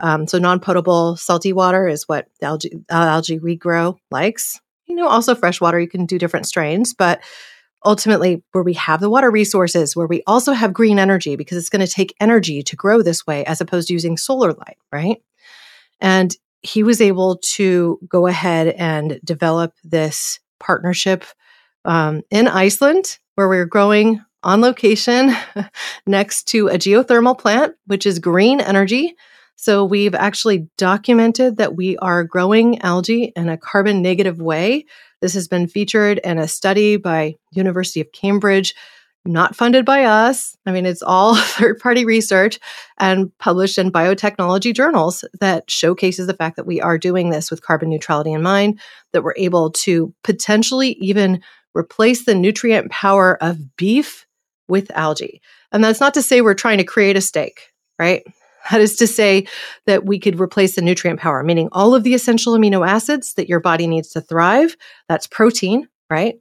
um, 0.00 0.26
so 0.26 0.38
non-potable 0.38 1.16
salty 1.16 1.52
water 1.52 1.88
is 1.88 2.04
what 2.06 2.28
algae, 2.42 2.70
uh, 2.90 2.94
algae 2.94 3.38
regrow 3.38 3.96
likes. 4.10 4.60
You 4.86 4.94
know, 4.94 5.08
also 5.08 5.34
fresh 5.34 5.60
water, 5.60 5.80
you 5.80 5.88
can 5.88 6.06
do 6.06 6.18
different 6.18 6.46
strains, 6.46 6.94
but 6.94 7.22
ultimately 7.84 8.42
where 8.52 8.64
we 8.64 8.74
have 8.74 9.00
the 9.00 9.10
water 9.10 9.30
resources, 9.30 9.96
where 9.96 10.06
we 10.06 10.22
also 10.26 10.52
have 10.52 10.72
green 10.72 10.98
energy 10.98 11.36
because 11.36 11.56
it's 11.56 11.70
going 11.70 11.84
to 11.84 11.92
take 11.92 12.14
energy 12.20 12.62
to 12.62 12.76
grow 12.76 13.02
this 13.02 13.26
way 13.26 13.44
as 13.46 13.60
opposed 13.60 13.88
to 13.88 13.94
using 13.94 14.16
solar 14.16 14.52
light, 14.52 14.76
right? 14.92 15.22
And 16.00 16.34
he 16.62 16.82
was 16.82 17.00
able 17.00 17.38
to 17.54 17.98
go 18.08 18.26
ahead 18.26 18.68
and 18.68 19.20
develop 19.24 19.74
this 19.84 20.40
partnership 20.58 21.24
um, 21.84 22.22
in 22.30 22.48
Iceland 22.48 23.18
where 23.34 23.48
we 23.48 23.56
we're 23.56 23.66
growing 23.66 24.22
on 24.42 24.60
location 24.60 25.34
next 26.06 26.48
to 26.48 26.68
a 26.68 26.74
geothermal 26.74 27.38
plant, 27.38 27.74
which 27.86 28.06
is 28.06 28.18
green 28.18 28.60
energy 28.60 29.14
so 29.56 29.84
we've 29.84 30.14
actually 30.14 30.68
documented 30.76 31.56
that 31.56 31.74
we 31.74 31.96
are 31.98 32.24
growing 32.24 32.78
algae 32.82 33.32
in 33.34 33.48
a 33.48 33.56
carbon 33.56 34.02
negative 34.02 34.38
way. 34.38 34.84
This 35.22 35.32
has 35.32 35.48
been 35.48 35.66
featured 35.66 36.18
in 36.18 36.38
a 36.38 36.46
study 36.46 36.98
by 36.98 37.36
University 37.52 38.02
of 38.02 38.12
Cambridge, 38.12 38.74
not 39.26 39.56
funded 39.56 39.84
by 39.84 40.04
us. 40.04 40.56
I 40.66 40.72
mean, 40.72 40.86
it's 40.86 41.02
all 41.02 41.34
third 41.36 41.78
party 41.78 42.04
research 42.04 42.58
and 42.98 43.36
published 43.38 43.78
in 43.78 43.92
biotechnology 43.92 44.74
journals 44.74 45.24
that 45.40 45.70
showcases 45.70 46.26
the 46.26 46.34
fact 46.34 46.56
that 46.56 46.66
we 46.66 46.80
are 46.80 46.98
doing 46.98 47.30
this 47.30 47.50
with 47.50 47.62
carbon 47.62 47.90
neutrality 47.90 48.32
in 48.32 48.42
mind, 48.42 48.80
that 49.12 49.22
we're 49.22 49.34
able 49.36 49.70
to 49.70 50.14
potentially 50.24 50.92
even 50.92 51.42
replace 51.74 52.24
the 52.24 52.34
nutrient 52.34 52.90
power 52.90 53.42
of 53.42 53.76
beef 53.76 54.26
with 54.68 54.90
algae. 54.92 55.40
And 55.72 55.84
that's 55.84 56.00
not 56.00 56.14
to 56.14 56.22
say 56.22 56.40
we're 56.40 56.54
trying 56.54 56.78
to 56.78 56.84
create 56.84 57.16
a 57.16 57.20
steak, 57.20 57.72
right? 57.98 58.24
That 58.70 58.80
is 58.80 58.96
to 58.96 59.06
say 59.06 59.46
that 59.86 60.06
we 60.06 60.18
could 60.18 60.40
replace 60.40 60.74
the 60.74 60.82
nutrient 60.82 61.20
power, 61.20 61.42
meaning 61.44 61.68
all 61.72 61.94
of 61.94 62.02
the 62.02 62.14
essential 62.14 62.54
amino 62.54 62.86
acids 62.86 63.34
that 63.34 63.48
your 63.48 63.60
body 63.60 63.86
needs 63.86 64.10
to 64.10 64.20
thrive. 64.20 64.76
That's 65.08 65.26
protein, 65.26 65.88
right? 66.10 66.36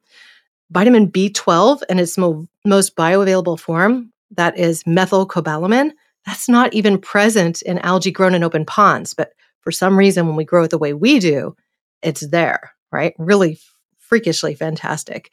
Vitamin 0.72 1.12
B12 1.12 1.84
in 1.90 2.00
its 2.00 2.18
mo- 2.18 2.48
most 2.66 2.96
bioavailable 2.96 3.60
form, 3.60 4.12
that 4.32 4.58
is 4.58 4.84
methylcobalamin. 4.84 5.92
That's 6.26 6.50
not 6.50 6.74
even 6.74 7.00
present 7.00 7.62
in 7.62 7.78
algae 7.80 8.12
grown 8.12 8.34
in 8.34 8.44
open 8.44 8.66
ponds, 8.66 9.14
but 9.14 9.34
for 9.62 9.72
some 9.72 9.98
reason, 9.98 10.28
when 10.28 10.36
we 10.36 10.46
grow 10.46 10.64
it 10.64 10.72
the 10.72 10.78
way 10.78 10.94
we 10.94 11.20
do, 11.20 11.56
it's 12.02 12.28
there, 12.30 12.74
right? 12.92 13.14
Really 13.18 13.60
freakishly 13.98 14.54
fantastic. 14.54 15.32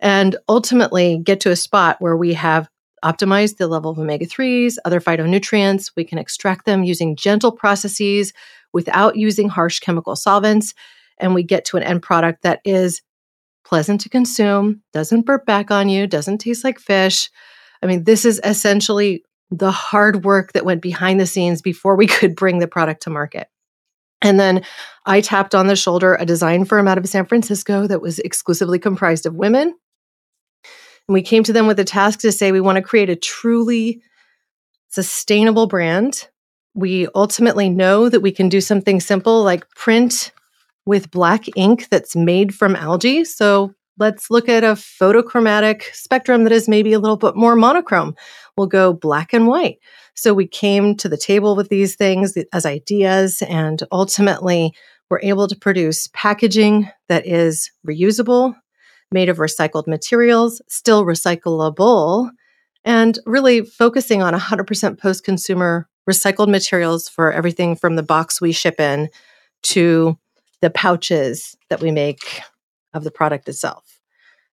And 0.00 0.36
ultimately 0.48 1.18
get 1.18 1.40
to 1.40 1.50
a 1.50 1.56
spot 1.56 1.96
where 2.00 2.16
we 2.16 2.34
have 2.34 2.68
optimized 3.04 3.58
the 3.58 3.66
level 3.66 3.90
of 3.90 3.98
omega 3.98 4.26
3s, 4.26 4.76
other 4.84 5.00
phytonutrients. 5.00 5.92
We 5.94 6.04
can 6.04 6.18
extract 6.18 6.64
them 6.64 6.84
using 6.84 7.16
gentle 7.16 7.52
processes 7.52 8.32
without 8.72 9.16
using 9.16 9.48
harsh 9.48 9.80
chemical 9.80 10.16
solvents. 10.16 10.74
And 11.18 11.34
we 11.34 11.42
get 11.42 11.66
to 11.66 11.76
an 11.76 11.82
end 11.82 12.02
product 12.02 12.42
that 12.42 12.60
is 12.64 13.02
pleasant 13.64 14.00
to 14.02 14.08
consume, 14.08 14.82
doesn't 14.92 15.26
burp 15.26 15.46
back 15.46 15.70
on 15.70 15.88
you, 15.88 16.06
doesn't 16.06 16.38
taste 16.38 16.64
like 16.64 16.78
fish. 16.78 17.30
I 17.82 17.86
mean, 17.86 18.04
this 18.04 18.24
is 18.24 18.40
essentially 18.44 19.24
the 19.50 19.70
hard 19.70 20.24
work 20.24 20.52
that 20.52 20.64
went 20.64 20.82
behind 20.82 21.20
the 21.20 21.26
scenes 21.26 21.62
before 21.62 21.96
we 21.96 22.06
could 22.08 22.36
bring 22.36 22.58
the 22.58 22.68
product 22.68 23.02
to 23.02 23.10
market. 23.10 23.48
And 24.22 24.40
then 24.40 24.64
I 25.04 25.20
tapped 25.20 25.54
on 25.54 25.66
the 25.66 25.76
shoulder 25.76 26.14
a 26.14 26.24
design 26.24 26.64
firm 26.64 26.88
out 26.88 26.98
of 26.98 27.08
San 27.08 27.26
Francisco 27.26 27.86
that 27.86 28.00
was 28.00 28.18
exclusively 28.20 28.78
comprised 28.78 29.26
of 29.26 29.34
women 29.34 29.74
and 31.08 31.14
we 31.14 31.22
came 31.22 31.42
to 31.44 31.52
them 31.52 31.66
with 31.66 31.78
a 31.78 31.84
task 31.84 32.20
to 32.20 32.32
say 32.32 32.52
we 32.52 32.60
want 32.60 32.76
to 32.76 32.82
create 32.82 33.10
a 33.10 33.16
truly 33.16 34.02
sustainable 34.88 35.66
brand. 35.66 36.28
We 36.74 37.08
ultimately 37.14 37.68
know 37.68 38.08
that 38.08 38.20
we 38.20 38.32
can 38.32 38.48
do 38.48 38.60
something 38.60 39.00
simple 39.00 39.42
like 39.42 39.68
print 39.70 40.32
with 40.86 41.10
black 41.10 41.44
ink 41.56 41.88
that's 41.88 42.14
made 42.14 42.54
from 42.54 42.76
algae. 42.76 43.24
So 43.24 43.74
let's 43.98 44.30
look 44.30 44.48
at 44.48 44.64
a 44.64 44.72
photochromatic 44.72 45.84
spectrum 45.94 46.44
that 46.44 46.52
is 46.52 46.68
maybe 46.68 46.92
a 46.92 46.98
little 46.98 47.16
bit 47.16 47.36
more 47.36 47.56
monochrome. 47.56 48.14
We'll 48.56 48.66
go 48.66 48.92
black 48.92 49.32
and 49.32 49.46
white. 49.46 49.78
So 50.14 50.34
we 50.34 50.46
came 50.46 50.96
to 50.96 51.08
the 51.08 51.16
table 51.16 51.56
with 51.56 51.68
these 51.68 51.96
things 51.96 52.34
as 52.52 52.66
ideas 52.66 53.42
and 53.42 53.82
ultimately 53.90 54.72
we're 55.10 55.20
able 55.20 55.48
to 55.48 55.56
produce 55.56 56.08
packaging 56.12 56.88
that 57.08 57.26
is 57.26 57.70
reusable, 57.86 58.54
made 59.12 59.28
of 59.28 59.38
recycled 59.38 59.86
materials, 59.86 60.62
still 60.68 61.04
recyclable, 61.04 62.30
and 62.84 63.18
really 63.26 63.62
focusing 63.62 64.22
on 64.22 64.34
100% 64.34 64.98
post 64.98 65.24
consumer 65.24 65.88
recycled 66.08 66.48
materials 66.48 67.08
for 67.08 67.32
everything 67.32 67.76
from 67.76 67.96
the 67.96 68.02
box 68.02 68.40
we 68.40 68.52
ship 68.52 68.78
in 68.78 69.08
to 69.62 70.18
the 70.64 70.70
pouches 70.70 71.58
that 71.68 71.82
we 71.82 71.90
make 71.90 72.40
of 72.94 73.04
the 73.04 73.10
product 73.10 73.50
itself. 73.50 74.00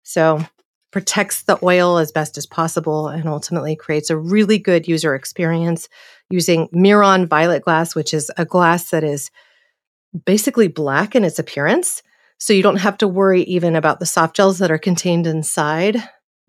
So, 0.02 0.45
protects 0.90 1.45
the 1.45 1.57
oil 1.62 1.99
as 1.99 2.11
best 2.11 2.37
as 2.37 2.47
possible 2.47 3.07
and 3.07 3.29
ultimately 3.29 3.76
creates 3.76 4.11
a 4.11 4.17
really 4.17 4.59
good 4.59 4.88
user 4.88 5.14
experience 5.14 5.88
using 6.31 6.69
Miron 6.73 7.29
Violet 7.29 7.62
glass, 7.62 7.95
which 7.95 8.12
is 8.12 8.29
a 8.37 8.45
glass 8.45 8.90
that 8.90 9.05
is 9.05 9.31
basically 10.26 10.67
black 10.67 11.14
in 11.14 11.23
its 11.23 11.38
appearance 11.38 12.02
so 12.38 12.52
you 12.52 12.62
don't 12.64 12.81
have 12.81 12.99
to 12.99 13.07
worry 13.07 13.43
even 13.43 13.76
about 13.76 14.00
the 14.00 14.07
soft 14.07 14.35
gels 14.35 14.59
that 14.59 14.73
are 14.73 14.79
contained 14.79 15.29
inside 15.29 16.02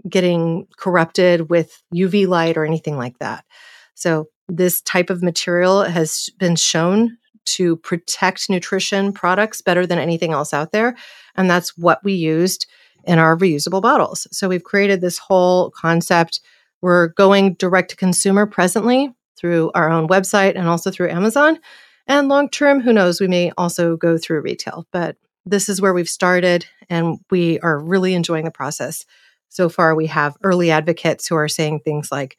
getting 0.09 0.65
corrupted 0.75 1.51
with 1.51 1.79
UV 1.93 2.27
light 2.27 2.57
or 2.57 2.65
anything 2.65 2.97
like 2.97 3.19
that. 3.19 3.45
So 3.93 4.29
this 4.47 4.81
type 4.81 5.11
of 5.11 5.21
material 5.21 5.83
has 5.83 6.29
been 6.39 6.55
shown 6.55 7.17
to 7.45 7.77
protect 7.77 8.49
nutrition 8.49 9.13
products 9.13 9.61
better 9.61 9.85
than 9.85 9.99
anything 9.99 10.31
else 10.31 10.53
out 10.53 10.71
there. 10.71 10.95
And 11.35 11.49
that's 11.49 11.77
what 11.77 12.03
we 12.03 12.13
used 12.13 12.67
in 13.03 13.19
our 13.19 13.35
reusable 13.35 13.81
bottles. 13.81 14.27
So 14.31 14.47
we've 14.47 14.63
created 14.63 15.01
this 15.01 15.17
whole 15.17 15.71
concept. 15.71 16.39
We're 16.81 17.09
going 17.09 17.55
direct 17.55 17.91
to 17.91 17.95
consumer 17.95 18.45
presently 18.45 19.13
through 19.37 19.71
our 19.73 19.89
own 19.89 20.07
website 20.07 20.55
and 20.55 20.67
also 20.67 20.91
through 20.91 21.09
Amazon. 21.09 21.59
And 22.07 22.27
long 22.27 22.49
term, 22.49 22.81
who 22.81 22.93
knows, 22.93 23.19
we 23.19 23.27
may 23.27 23.51
also 23.57 23.95
go 23.97 24.17
through 24.17 24.41
retail. 24.41 24.85
But 24.91 25.17
this 25.45 25.69
is 25.69 25.81
where 25.81 25.93
we've 25.93 26.09
started 26.09 26.65
and 26.89 27.19
we 27.31 27.59
are 27.61 27.79
really 27.79 28.13
enjoying 28.13 28.45
the 28.45 28.51
process. 28.51 29.05
So 29.49 29.67
far, 29.67 29.95
we 29.95 30.07
have 30.07 30.37
early 30.43 30.71
advocates 30.71 31.27
who 31.27 31.35
are 31.35 31.47
saying 31.47 31.79
things 31.79 32.11
like, 32.11 32.37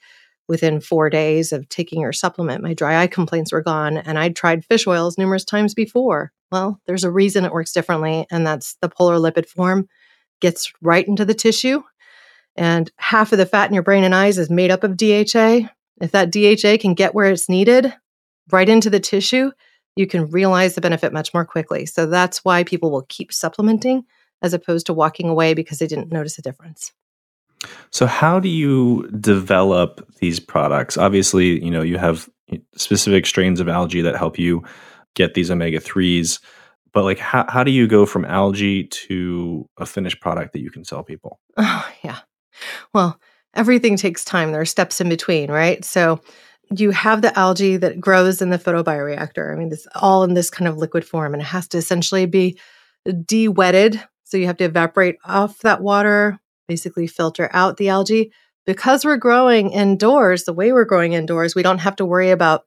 within 0.48 0.80
four 0.80 1.08
days 1.08 1.52
of 1.52 1.68
taking 1.68 2.00
your 2.00 2.12
supplement, 2.12 2.62
my 2.62 2.74
dry 2.74 3.02
eye 3.02 3.06
complaints 3.06 3.52
were 3.52 3.62
gone. 3.62 3.96
And 3.96 4.18
I'd 4.18 4.36
tried 4.36 4.64
fish 4.64 4.86
oils 4.86 5.18
numerous 5.18 5.44
times 5.44 5.74
before. 5.74 6.32
Well, 6.50 6.80
there's 6.86 7.04
a 7.04 7.10
reason 7.10 7.44
it 7.44 7.52
works 7.52 7.72
differently, 7.72 8.26
and 8.30 8.46
that's 8.46 8.76
the 8.82 8.88
polar 8.88 9.16
lipid 9.16 9.46
form 9.46 9.88
gets 10.40 10.72
right 10.82 11.06
into 11.06 11.24
the 11.24 11.34
tissue. 11.34 11.82
And 12.56 12.90
half 12.96 13.32
of 13.32 13.38
the 13.38 13.46
fat 13.46 13.68
in 13.68 13.74
your 13.74 13.82
brain 13.82 14.04
and 14.04 14.14
eyes 14.14 14.36
is 14.36 14.50
made 14.50 14.70
up 14.70 14.84
of 14.84 14.96
DHA. 14.96 15.68
If 16.00 16.10
that 16.12 16.30
DHA 16.30 16.78
can 16.80 16.94
get 16.94 17.14
where 17.14 17.30
it's 17.30 17.48
needed, 17.48 17.94
right 18.50 18.68
into 18.68 18.90
the 18.90 19.00
tissue, 19.00 19.52
you 19.96 20.06
can 20.06 20.28
realize 20.28 20.74
the 20.74 20.80
benefit 20.80 21.12
much 21.12 21.32
more 21.32 21.44
quickly. 21.44 21.86
So 21.86 22.06
that's 22.06 22.44
why 22.44 22.64
people 22.64 22.90
will 22.90 23.06
keep 23.08 23.32
supplementing 23.32 24.04
as 24.42 24.52
opposed 24.52 24.86
to 24.86 24.92
walking 24.92 25.28
away 25.28 25.54
because 25.54 25.78
they 25.78 25.86
didn't 25.86 26.12
notice 26.12 26.38
a 26.38 26.42
difference. 26.42 26.92
So 27.90 28.06
how 28.06 28.40
do 28.40 28.48
you 28.48 29.08
develop 29.20 30.06
these 30.20 30.40
products? 30.40 30.96
Obviously, 30.96 31.62
you 31.64 31.70
know, 31.70 31.82
you 31.82 31.98
have 31.98 32.28
specific 32.76 33.26
strains 33.26 33.60
of 33.60 33.68
algae 33.68 34.02
that 34.02 34.16
help 34.16 34.38
you 34.38 34.62
get 35.14 35.34
these 35.34 35.50
omega 35.50 35.78
3s, 35.78 36.40
but 36.92 37.04
like 37.04 37.18
how 37.18 37.44
how 37.48 37.64
do 37.64 37.70
you 37.70 37.86
go 37.86 38.06
from 38.06 38.24
algae 38.24 38.84
to 38.84 39.68
a 39.78 39.86
finished 39.86 40.20
product 40.20 40.52
that 40.52 40.60
you 40.60 40.70
can 40.70 40.84
sell 40.84 41.02
people? 41.02 41.38
Oh, 41.58 41.88
yeah. 42.02 42.18
Well, 42.92 43.18
everything 43.54 43.96
takes 43.96 44.24
time. 44.24 44.52
There 44.52 44.60
are 44.60 44.66
steps 44.66 45.00
in 45.00 45.08
between, 45.08 45.50
right? 45.50 45.84
So 45.84 46.20
you 46.78 46.90
have 46.90 47.22
the 47.22 47.36
algae 47.38 47.76
that 47.76 48.00
grows 48.00 48.40
in 48.40 48.50
the 48.50 48.58
photobioreactor. 48.58 49.52
I 49.52 49.58
mean, 49.58 49.70
it's 49.72 49.86
all 49.94 50.24
in 50.24 50.34
this 50.34 50.50
kind 50.50 50.68
of 50.68 50.76
liquid 50.76 51.04
form 51.04 51.34
and 51.34 51.42
it 51.42 51.46
has 51.46 51.68
to 51.68 51.78
essentially 51.78 52.26
be 52.26 52.58
de-wetted. 53.26 54.02
So 54.24 54.36
you 54.36 54.46
have 54.46 54.56
to 54.58 54.64
evaporate 54.64 55.16
off 55.24 55.58
that 55.60 55.82
water, 55.82 56.38
basically 56.72 57.06
filter 57.06 57.50
out 57.52 57.76
the 57.76 57.90
algae. 57.90 58.30
Because 58.64 59.04
we're 59.04 59.26
growing 59.28 59.72
indoors, 59.72 60.44
the 60.44 60.52
way 60.60 60.72
we're 60.72 60.92
growing 60.92 61.12
indoors, 61.12 61.54
we 61.54 61.62
don't 61.62 61.84
have 61.86 61.96
to 61.96 62.06
worry 62.06 62.30
about 62.30 62.62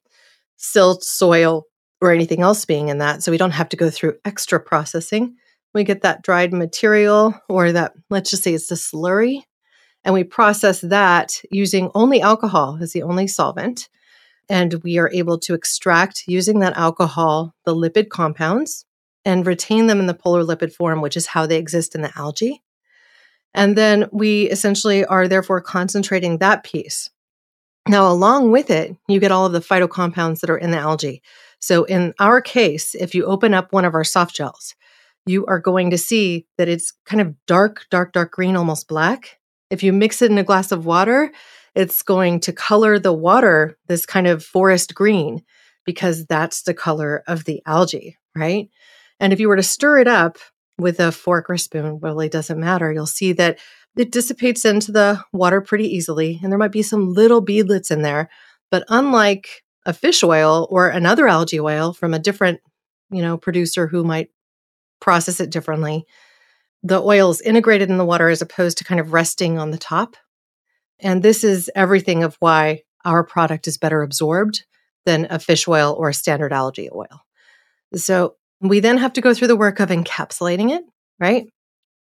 silt, 0.58 1.04
soil, 1.04 1.64
or 2.02 2.12
anything 2.12 2.42
else 2.42 2.66
being 2.66 2.90
in 2.90 3.00
that. 3.00 3.24
So 3.24 3.32
we 3.32 3.38
don't 3.38 3.60
have 3.60 3.70
to 3.70 3.78
go 3.78 3.90
through 3.90 4.18
extra 4.24 4.60
processing. 4.60 5.36
We 5.74 5.84
get 5.84 6.02
that 6.02 6.22
dried 6.22 6.54
material 6.54 7.34
or 7.50 7.72
that, 7.72 7.94
let's 8.10 8.30
just 8.30 8.44
say 8.44 8.54
it's 8.54 8.68
the 8.68 8.76
slurry, 8.76 9.42
and 10.04 10.14
we 10.14 10.24
process 10.24 10.82
that 10.82 11.32
using 11.52 11.90
only 11.96 12.22
alcohol 12.22 12.78
as 12.82 12.92
the 12.92 13.04
only 13.04 13.28
solvent. 13.28 13.90
And 14.48 14.76
we 14.84 15.00
are 15.00 15.10
able 15.12 15.40
to 15.40 15.56
extract 15.56 16.24
using 16.28 16.60
that 16.60 16.78
alcohol 16.78 17.56
the 17.66 17.74
lipid 17.74 18.10
compounds 18.10 18.86
and 19.26 19.48
retain 19.48 19.88
them 19.88 20.00
in 20.00 20.06
the 20.06 20.14
polar 20.14 20.44
lipid 20.44 20.72
form, 20.72 21.02
which 21.02 21.18
is 21.18 21.28
how 21.28 21.48
they 21.48 21.58
exist 21.58 21.96
in 21.96 22.02
the 22.04 22.16
algae. 22.16 22.62
And 23.56 23.78
then 23.78 24.10
we 24.12 24.44
essentially 24.50 25.06
are 25.06 25.28
therefore 25.28 25.62
concentrating 25.62 26.38
that 26.38 26.64
piece. 26.64 27.10
Now, 27.88 28.12
along 28.12 28.52
with 28.52 28.70
it, 28.70 28.96
you 29.08 29.20
get 29.20 29.32
all 29.32 29.46
of 29.46 29.54
the 29.54 29.60
phytocompounds 29.60 30.42
that 30.42 30.50
are 30.50 30.58
in 30.58 30.72
the 30.72 30.78
algae. 30.78 31.22
So, 31.60 31.86
in 31.86 32.14
our 32.20 32.42
case, 32.42 32.94
if 32.96 33.16
you 33.16 33.26
open 33.26 33.54
up 33.54 33.72
one 33.72 33.86
of 33.86 33.94
our 33.94 34.04
soft 34.04 34.36
gels, 34.36 34.76
you 35.26 35.46
are 35.46 35.60
going 35.60 35.92
to 35.92 35.98
see 35.98 36.46
that 36.58 36.68
it's 36.68 36.94
kind 37.06 37.22
of 37.22 37.34
dark, 37.48 37.86
dark, 37.90 38.12
dark 38.12 38.32
green, 38.32 38.56
almost 38.56 38.88
black. 38.88 39.40
If 39.70 39.84
you 39.84 39.94
mix 39.94 40.22
it 40.22 40.32
in 40.32 40.38
a 40.38 40.44
glass 40.44 40.72
of 40.72 40.86
water, 40.86 41.32
it's 41.76 42.02
going 42.02 42.42
to 42.42 42.54
color 42.54 43.00
the 43.00 43.14
water 43.14 43.78
this 43.88 44.06
kind 44.06 44.28
of 44.28 44.44
forest 44.44 44.94
green 44.94 45.44
because 45.86 46.26
that's 46.26 46.64
the 46.64 46.74
color 46.74 47.24
of 47.28 47.46
the 47.46 47.62
algae, 47.66 48.18
right? 48.36 48.70
And 49.20 49.32
if 49.32 49.40
you 49.40 49.48
were 49.48 49.56
to 49.56 49.64
stir 49.64 50.00
it 50.00 50.08
up 50.08 50.38
with 50.78 51.00
a 51.00 51.12
fork 51.12 51.50
or 51.50 51.58
spoon, 51.58 52.00
really 52.02 52.30
doesn't 52.30 52.60
matter. 52.60 52.92
You'll 52.92 53.06
see 53.06 53.34
that 53.34 53.60
it 53.96 54.12
dissipates 54.12 54.66
into 54.66 54.92
the 54.92 55.24
water 55.32 55.62
pretty 55.62 55.88
easily, 55.88 56.40
and 56.44 56.52
there 56.52 56.60
might 56.60 56.72
be 56.72 56.84
some 56.84 57.14
little 57.14 57.42
beadlets 57.42 57.92
in 57.92 58.02
there. 58.02 58.30
But 58.72 58.84
unlike 58.90 59.64
a 59.86 59.94
fish 59.94 60.24
oil 60.24 60.68
or 60.70 60.90
another 60.90 61.28
algae 61.28 61.60
oil 61.60 61.94
from 61.94 62.14
a 62.14 62.20
different, 62.20 62.60
you 63.10 63.22
know, 63.22 63.38
producer 63.38 63.88
who 63.88 64.04
might 64.04 64.30
process 65.00 65.40
it 65.40 65.52
differently, 65.52 66.06
the 66.84 67.02
oil 67.02 67.32
is 67.32 67.42
integrated 67.42 67.90
in 67.90 67.98
the 67.98 68.06
water 68.06 68.30
as 68.30 68.42
opposed 68.42 68.78
to 68.80 68.84
kind 68.84 69.00
of 69.00 69.14
resting 69.14 69.58
on 69.58 69.72
the 69.72 69.78
top. 69.78 70.18
And 71.00 71.24
this 71.24 71.44
is 71.44 71.70
everything 71.76 72.24
of 72.24 72.36
why 72.40 72.82
our 73.04 73.24
product 73.24 73.68
is 73.68 73.78
better 73.78 74.02
absorbed 74.02 74.66
than 75.06 75.28
a 75.30 75.40
fish 75.40 75.68
oil 75.68 75.96
or 75.98 76.10
a 76.10 76.14
standard 76.14 76.52
algae 76.52 76.90
oil. 76.94 77.24
So 77.96 78.36
we 78.62 78.80
then 78.80 78.98
have 78.98 79.14
to 79.14 79.22
go 79.22 79.34
through 79.34 79.48
the 79.48 79.56
work 79.56 79.80
of 79.80 79.90
encapsulating 79.90 80.76
it, 80.76 80.84
right? 81.20 81.46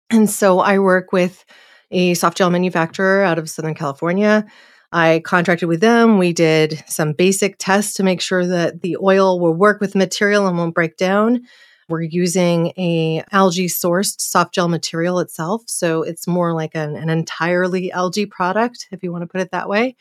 And 0.10 0.30
so 0.30 0.60
I 0.60 0.80
work 0.80 1.12
with 1.12 1.44
a 1.92 2.13
soft 2.13 2.38
gel 2.38 2.50
manufacturer 2.50 3.24
out 3.24 3.38
of 3.38 3.50
Southern 3.50 3.76
California. 3.76 4.46
I 4.92 5.22
contracted 5.24 5.70
with 5.70 5.82
them. 5.82 6.18
We 6.18 6.34
did 6.34 6.84
some 6.88 7.13
basic 7.13 7.58
tests 7.60 7.94
to 7.96 8.04
make 8.04 8.22
sure 8.22 8.46
that 8.46 8.82
the 8.82 8.98
oil 8.98 9.40
will 9.40 9.54
work 9.54 9.80
with 9.80 9.94
the 9.94 10.00
material 10.00 10.48
and 10.48 10.58
won't 10.58 10.74
break 10.74 10.98
down. 10.98 11.42
We're 11.88 12.02
using 12.02 12.68
a 12.78 13.24
algae 13.32 13.68
sourced 13.68 14.20
soft 14.20 14.54
gel 14.54 14.68
material 14.68 15.20
itself. 15.20 15.63
So 15.68 16.04
it's 16.04 16.28
more 16.28 16.54
like 16.54 16.76
an, 16.76 16.96
an 16.96 17.10
entirely 17.10 17.92
algae 17.92 18.26
product, 18.26 18.88
if 18.92 19.04
you 19.04 19.12
want 19.12 19.24
to 19.24 19.28
put 19.28 19.42
it 19.42 19.52
that 19.52 19.70
way. 19.70 19.96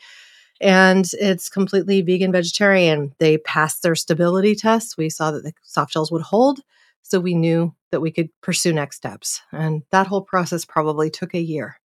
And 0.61 1.05
it's 1.13 1.49
completely 1.49 2.01
vegan 2.01 2.31
vegetarian. 2.31 3.13
They 3.19 3.37
passed 3.37 3.81
their 3.81 3.95
stability 3.95 4.55
tests. 4.55 4.97
We 4.97 5.09
saw 5.09 5.31
that 5.31 5.43
the 5.43 5.53
soft 5.63 5.93
gels 5.93 6.11
would 6.11 6.21
hold. 6.21 6.59
So 7.01 7.19
we 7.19 7.33
knew 7.33 7.73
that 7.91 8.01
we 8.01 8.11
could 8.11 8.29
pursue 8.41 8.73
next 8.73 8.97
steps. 8.97 9.41
And 9.51 9.83
that 9.91 10.07
whole 10.07 10.21
process 10.21 10.65
probably 10.65 11.09
took 11.09 11.33
a 11.33 11.41
year. 11.41 11.79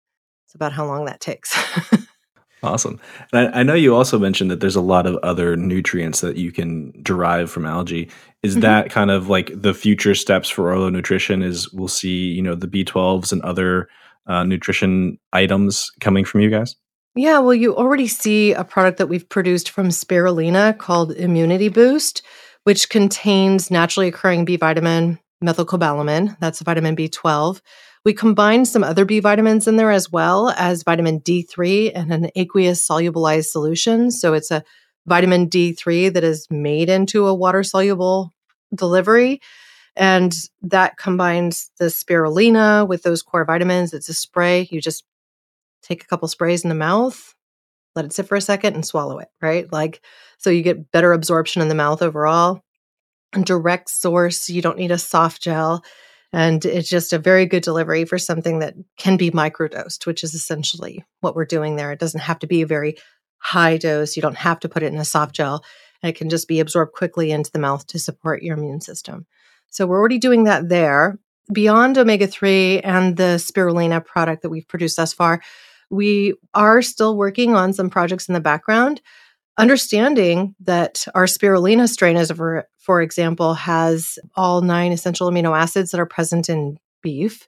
It's 0.46 0.54
about 0.54 0.72
how 0.72 0.86
long 0.86 1.04
that 1.04 1.20
takes. 1.20 1.56
Awesome. 2.62 3.00
And 3.32 3.48
I, 3.48 3.60
I, 3.60 3.62
know 3.62 3.74
you 3.74 3.96
also 3.96 4.18
mentioned 4.18 4.50
that 4.50 4.60
there's 4.60 4.76
a 4.76 4.82
lot 4.82 5.06
of 5.06 5.16
other 5.22 5.56
nutrients 5.56 6.20
that 6.20 6.36
you 6.36 6.52
can 6.52 6.92
derive 7.02 7.50
from 7.50 7.64
algae. 7.64 8.10
Is 8.42 8.52
mm-hmm. 8.52 8.60
that 8.60 8.90
kind 8.90 9.10
of 9.10 9.28
like 9.28 9.50
the 9.54 9.72
future 9.72 10.14
steps 10.14 10.48
for 10.48 10.70
Orlo 10.70 10.90
Nutrition? 10.90 11.42
Is 11.42 11.72
we'll 11.72 11.88
see, 11.88 12.28
you 12.28 12.42
know, 12.42 12.54
the 12.54 12.68
B12s 12.68 13.32
and 13.32 13.40
other 13.42 13.88
uh, 14.26 14.44
nutrition 14.44 15.18
items 15.32 15.90
coming 16.00 16.24
from 16.24 16.42
you 16.42 16.50
guys? 16.50 16.76
Yeah, 17.16 17.40
well, 17.40 17.54
you 17.54 17.76
already 17.76 18.06
see 18.06 18.52
a 18.52 18.62
product 18.64 18.98
that 18.98 19.08
we've 19.08 19.28
produced 19.28 19.70
from 19.70 19.88
spirulina 19.88 20.78
called 20.78 21.12
Immunity 21.12 21.68
Boost, 21.68 22.22
which 22.64 22.88
contains 22.88 23.70
naturally 23.70 24.08
occurring 24.08 24.44
B 24.44 24.56
vitamin, 24.56 25.18
methylcobalamin, 25.44 26.36
that's 26.40 26.60
vitamin 26.60 26.94
B12 26.94 27.60
we 28.04 28.14
combined 28.14 28.66
some 28.66 28.82
other 28.82 29.04
B 29.04 29.20
vitamins 29.20 29.68
in 29.68 29.76
there 29.76 29.90
as 29.90 30.10
well 30.10 30.50
as 30.50 30.82
vitamin 30.82 31.20
D3 31.20 31.92
and 31.94 32.12
an 32.12 32.30
aqueous 32.34 32.86
solubilized 32.86 33.46
solution. 33.46 34.10
So 34.10 34.32
it's 34.32 34.50
a 34.50 34.64
vitamin 35.06 35.48
D3 35.48 36.12
that 36.14 36.24
is 36.24 36.46
made 36.50 36.88
into 36.88 37.26
a 37.26 37.34
water 37.34 37.62
soluble 37.62 38.32
delivery. 38.74 39.40
And 39.96 40.34
that 40.62 40.96
combines 40.96 41.70
the 41.78 41.86
spirulina 41.86 42.88
with 42.88 43.02
those 43.02 43.22
core 43.22 43.44
vitamins. 43.44 43.92
It's 43.92 44.08
a 44.08 44.14
spray. 44.14 44.68
You 44.70 44.80
just 44.80 45.04
take 45.82 46.04
a 46.04 46.06
couple 46.06 46.28
sprays 46.28 46.62
in 46.64 46.68
the 46.68 46.74
mouth, 46.74 47.34
let 47.94 48.04
it 48.04 48.12
sit 48.12 48.28
for 48.28 48.36
a 48.36 48.40
second, 48.40 48.74
and 48.74 48.86
swallow 48.86 49.18
it, 49.18 49.28
right? 49.40 49.70
Like, 49.72 50.00
so 50.38 50.50
you 50.50 50.62
get 50.62 50.90
better 50.92 51.12
absorption 51.12 51.62
in 51.62 51.68
the 51.68 51.74
mouth 51.74 52.02
overall. 52.02 52.62
Direct 53.32 53.88
source, 53.88 54.48
you 54.48 54.62
don't 54.62 54.78
need 54.78 54.90
a 54.90 54.98
soft 54.98 55.42
gel. 55.42 55.84
And 56.32 56.64
it's 56.64 56.88
just 56.88 57.12
a 57.12 57.18
very 57.18 57.46
good 57.46 57.62
delivery 57.62 58.04
for 58.04 58.18
something 58.18 58.60
that 58.60 58.74
can 58.96 59.16
be 59.16 59.30
microdosed, 59.30 60.06
which 60.06 60.22
is 60.22 60.34
essentially 60.34 61.04
what 61.20 61.34
we're 61.34 61.44
doing 61.44 61.76
there. 61.76 61.90
It 61.90 61.98
doesn't 61.98 62.20
have 62.20 62.38
to 62.40 62.46
be 62.46 62.62
a 62.62 62.66
very 62.66 62.96
high 63.38 63.76
dose. 63.78 64.16
You 64.16 64.22
don't 64.22 64.36
have 64.36 64.60
to 64.60 64.68
put 64.68 64.82
it 64.82 64.92
in 64.92 64.98
a 64.98 65.04
soft 65.04 65.34
gel. 65.34 65.64
And 66.02 66.10
it 66.10 66.16
can 66.16 66.30
just 66.30 66.46
be 66.46 66.60
absorbed 66.60 66.92
quickly 66.92 67.32
into 67.32 67.50
the 67.50 67.58
mouth 67.58 67.86
to 67.88 67.98
support 67.98 68.42
your 68.42 68.56
immune 68.56 68.80
system. 68.80 69.26
So 69.70 69.86
we're 69.86 69.98
already 69.98 70.18
doing 70.18 70.44
that 70.44 70.68
there. 70.68 71.18
Beyond 71.52 71.98
omega 71.98 72.28
3 72.28 72.80
and 72.80 73.16
the 73.16 73.36
spirulina 73.38 74.04
product 74.04 74.42
that 74.42 74.50
we've 74.50 74.68
produced 74.68 74.96
thus 74.96 75.12
far, 75.12 75.42
we 75.90 76.34
are 76.54 76.82
still 76.82 77.16
working 77.16 77.54
on 77.54 77.72
some 77.72 77.90
projects 77.90 78.28
in 78.28 78.34
the 78.34 78.40
background 78.40 79.00
understanding 79.60 80.54
that 80.60 81.06
our 81.14 81.26
spirulina 81.26 81.86
strain, 81.86 82.16
as 82.16 82.30
for, 82.30 82.66
for 82.78 83.02
example, 83.02 83.52
has 83.52 84.18
all 84.34 84.62
nine 84.62 84.90
essential 84.90 85.30
amino 85.30 85.56
acids 85.56 85.90
that 85.90 86.00
are 86.00 86.06
present 86.06 86.48
in 86.48 86.78
beef, 87.02 87.46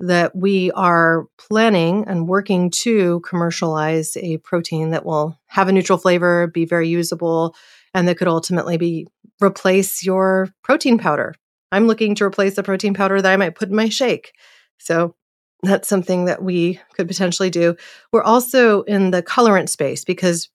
that 0.00 0.34
we 0.34 0.70
are 0.72 1.26
planning 1.36 2.04
and 2.08 2.26
working 2.26 2.70
to 2.70 3.20
commercialize 3.20 4.16
a 4.16 4.38
protein 4.38 4.90
that 4.90 5.04
will 5.04 5.38
have 5.46 5.68
a 5.68 5.72
neutral 5.72 5.98
flavor, 5.98 6.46
be 6.46 6.64
very 6.64 6.88
usable, 6.88 7.54
and 7.92 8.08
that 8.08 8.16
could 8.16 8.28
ultimately 8.28 8.78
be 8.78 9.06
replace 9.42 10.02
your 10.04 10.48
protein 10.64 10.96
powder. 10.96 11.34
I'm 11.70 11.86
looking 11.86 12.14
to 12.16 12.24
replace 12.24 12.54
the 12.54 12.62
protein 12.62 12.94
powder 12.94 13.20
that 13.20 13.32
I 13.32 13.36
might 13.36 13.54
put 13.54 13.68
in 13.68 13.76
my 13.76 13.90
shake. 13.90 14.32
So 14.78 15.14
that's 15.62 15.88
something 15.88 16.24
that 16.24 16.42
we 16.42 16.80
could 16.94 17.08
potentially 17.08 17.50
do. 17.50 17.76
We're 18.12 18.22
also 18.22 18.82
in 18.82 19.10
the 19.12 19.22
colorant 19.22 19.68
space 19.68 20.04
because 20.04 20.48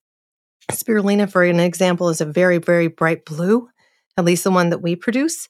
Spirulina, 0.71 1.31
for 1.31 1.43
an 1.43 1.59
example, 1.59 2.09
is 2.09 2.19
a 2.19 2.25
very, 2.25 2.57
very 2.57 2.87
bright 2.87 3.23
blue, 3.25 3.69
at 4.17 4.25
least 4.25 4.43
the 4.43 4.51
one 4.51 4.69
that 4.69 4.81
we 4.81 4.95
produce. 4.95 5.47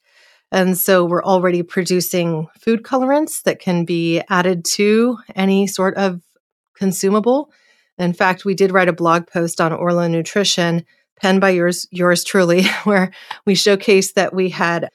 And 0.51 0.77
so 0.77 1.03
we're 1.03 1.23
already 1.23 1.63
producing 1.63 2.47
food 2.59 2.83
colorants 2.83 3.41
that 3.43 3.59
can 3.59 3.83
be 3.83 4.21
added 4.29 4.63
to 4.75 5.17
any 5.35 5.67
sort 5.67 5.95
of 5.95 6.21
consumable. 6.75 7.51
In 7.97 8.13
fact, 8.13 8.45
we 8.45 8.53
did 8.53 8.71
write 8.71 8.87
a 8.87 8.93
blog 8.93 9.27
post 9.27 9.59
on 9.59 9.73
Orlo 9.73 10.07
Nutrition, 10.07 10.85
penned 11.19 11.41
by 11.41 11.49
yours, 11.49 11.87
yours 11.91 12.23
truly, 12.23 12.63
where 12.83 13.11
we 13.45 13.55
showcased 13.55 14.13
that 14.13 14.33
we 14.33 14.49
had 14.49 14.89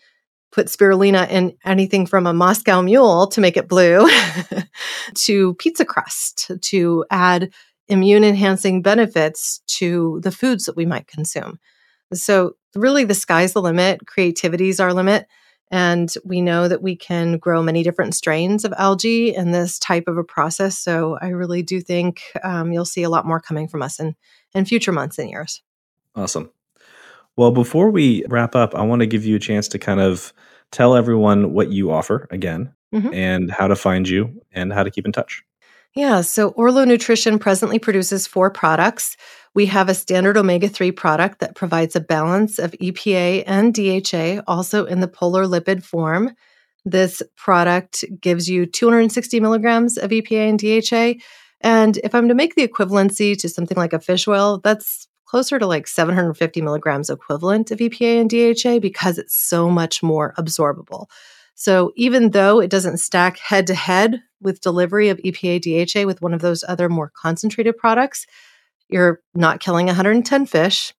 put 0.53 0.67
spirulina 0.67 1.29
in 1.31 1.57
anything 1.65 2.07
from 2.07 2.27
a 2.27 2.33
Moscow 2.33 2.83
mule 2.83 3.27
to 3.29 3.41
make 3.41 3.57
it 3.57 3.69
blue 3.69 4.09
to 5.15 5.55
pizza 5.55 5.85
crust 5.85 6.51
to 6.61 7.05
add 7.11 7.53
immune 7.89 8.23
enhancing 8.23 8.83
benefits 8.83 9.63
to 9.67 10.21
the 10.23 10.31
foods 10.31 10.67
that 10.67 10.77
we 10.77 10.87
might 10.87 11.09
consume. 11.09 11.59
So, 12.13 12.57
really, 12.75 13.05
the 13.05 13.15
sky's 13.15 13.55
the 13.55 13.63
limit, 13.63 14.07
creativity 14.07 14.69
is 14.69 14.81
our 14.81 14.93
limit. 14.93 15.27
And 15.71 16.13
we 16.23 16.43
know 16.43 16.69
that 16.69 16.83
we 16.83 16.97
can 16.97 17.39
grow 17.39 17.63
many 17.63 17.83
different 17.83 18.15
strains 18.15 18.67
of 18.67 18.75
algae 18.77 19.35
in 19.35 19.53
this 19.53 19.79
type 19.79 20.05
of 20.07 20.19
a 20.19 20.25
process. 20.25 20.79
So, 20.79 21.19
I 21.21 21.29
really 21.29 21.63
do 21.63 21.81
think 21.81 22.23
um, 22.45 22.73
you'll 22.73 22.85
see 22.85 23.03
a 23.03 23.11
lot 23.11 23.27
more 23.27 23.41
coming 23.41 23.69
from 23.69 23.83
us 23.83 23.99
in, 23.99 24.15
in 24.55 24.67
future 24.67 24.93
months 24.93 25.19
and 25.19 25.31
years. 25.31 25.63
Awesome. 26.15 26.51
Well, 27.37 27.51
before 27.51 27.91
we 27.91 28.25
wrap 28.29 28.55
up, 28.55 28.75
I 28.75 28.83
want 28.83 29.01
to 29.01 29.07
give 29.07 29.25
you 29.25 29.37
a 29.37 29.41
chance 29.41 29.69
to 29.69 29.79
kind 29.79 30.01
of 30.01 30.33
tell 30.71 30.95
everyone 30.95 31.53
what 31.53 31.71
you 31.71 31.91
offer 31.91 32.27
again 32.31 32.73
mm-hmm. 32.95 33.13
and 33.13 33.51
how 33.51 33.69
to 33.69 33.77
find 33.77 34.09
you 34.09 34.43
and 34.53 34.73
how 34.73 34.83
to 34.83 34.91
keep 34.91 35.07
in 35.07 35.13
touch. 35.13 35.43
Yeah, 35.95 36.23
so 36.23 36.49
Orlo 36.51 36.85
Nutrition 36.85 37.39
presently 37.39 37.79
produces 37.79 38.27
four 38.27 38.51
products. 38.51 39.17
We 39.55 39.67
have 39.67 39.91
a 39.91 39.95
standard 39.95 40.39
omega 40.39 40.69
3 40.69 40.91
product 40.93 41.41
that 41.41 41.55
provides 41.55 41.95
a 41.95 42.01
balance 42.01 42.59
of 42.59 42.73
EPA 42.73 43.45
and 43.47 43.75
DHA, 43.75 44.43
also 44.47 44.87
in 44.87 45.01
the 45.01 45.09
polar 45.09 45.45
lipid 45.45 45.85
form. 45.85 46.35
This 46.87 47.23
product 47.37 48.05
gives 48.21 48.49
you 48.49 48.65
260 48.65 49.39
milligrams 49.41 49.99
of 49.99 50.11
EPA 50.11 50.49
and 50.49 50.59
DHA. 50.59 51.23
And 51.61 51.99
if 51.99 52.15
I'm 52.15 52.29
to 52.29 52.35
make 52.35 52.55
the 52.55 52.67
equivalency 52.67 53.37
to 53.39 53.49
something 53.49 53.77
like 53.77 53.93
a 53.93 54.01
fish 54.01 54.27
oil, 54.27 54.61
that's 54.65 55.07
closer 55.33 55.59
to 55.59 55.67
like 55.67 55.87
750 55.87 56.61
milligrams 56.61 57.09
equivalent 57.09 57.71
of 57.71 57.79
EPA 57.79 58.21
and 58.21 58.29
DHA 58.29 58.81
because 58.81 59.17
it's 59.17 59.35
so 59.35 59.71
much 59.71 60.03
more 60.03 60.35
absorbable. 60.37 61.07
So 61.55 61.91
even 61.97 62.33
though 62.33 62.61
it 62.61 62.69
doesn't 62.69 62.99
stack 62.99 63.39
head 63.39 63.67
to 63.69 63.75
head 63.75 64.21
with 64.43 64.61
delivery 64.61 65.09
of 65.09 65.17
EPA 65.25 65.63
DHA 65.63 66.07
with 66.07 66.21
one 66.21 66.35
of 66.35 66.43
those 66.43 66.63
other 66.69 66.91
more 66.91 67.11
concentrated 67.17 67.79
products, 67.79 68.27
you're 68.91 69.23
not 69.35 69.61
killing 69.61 69.87
110 69.87 70.45
fish. 70.45 70.93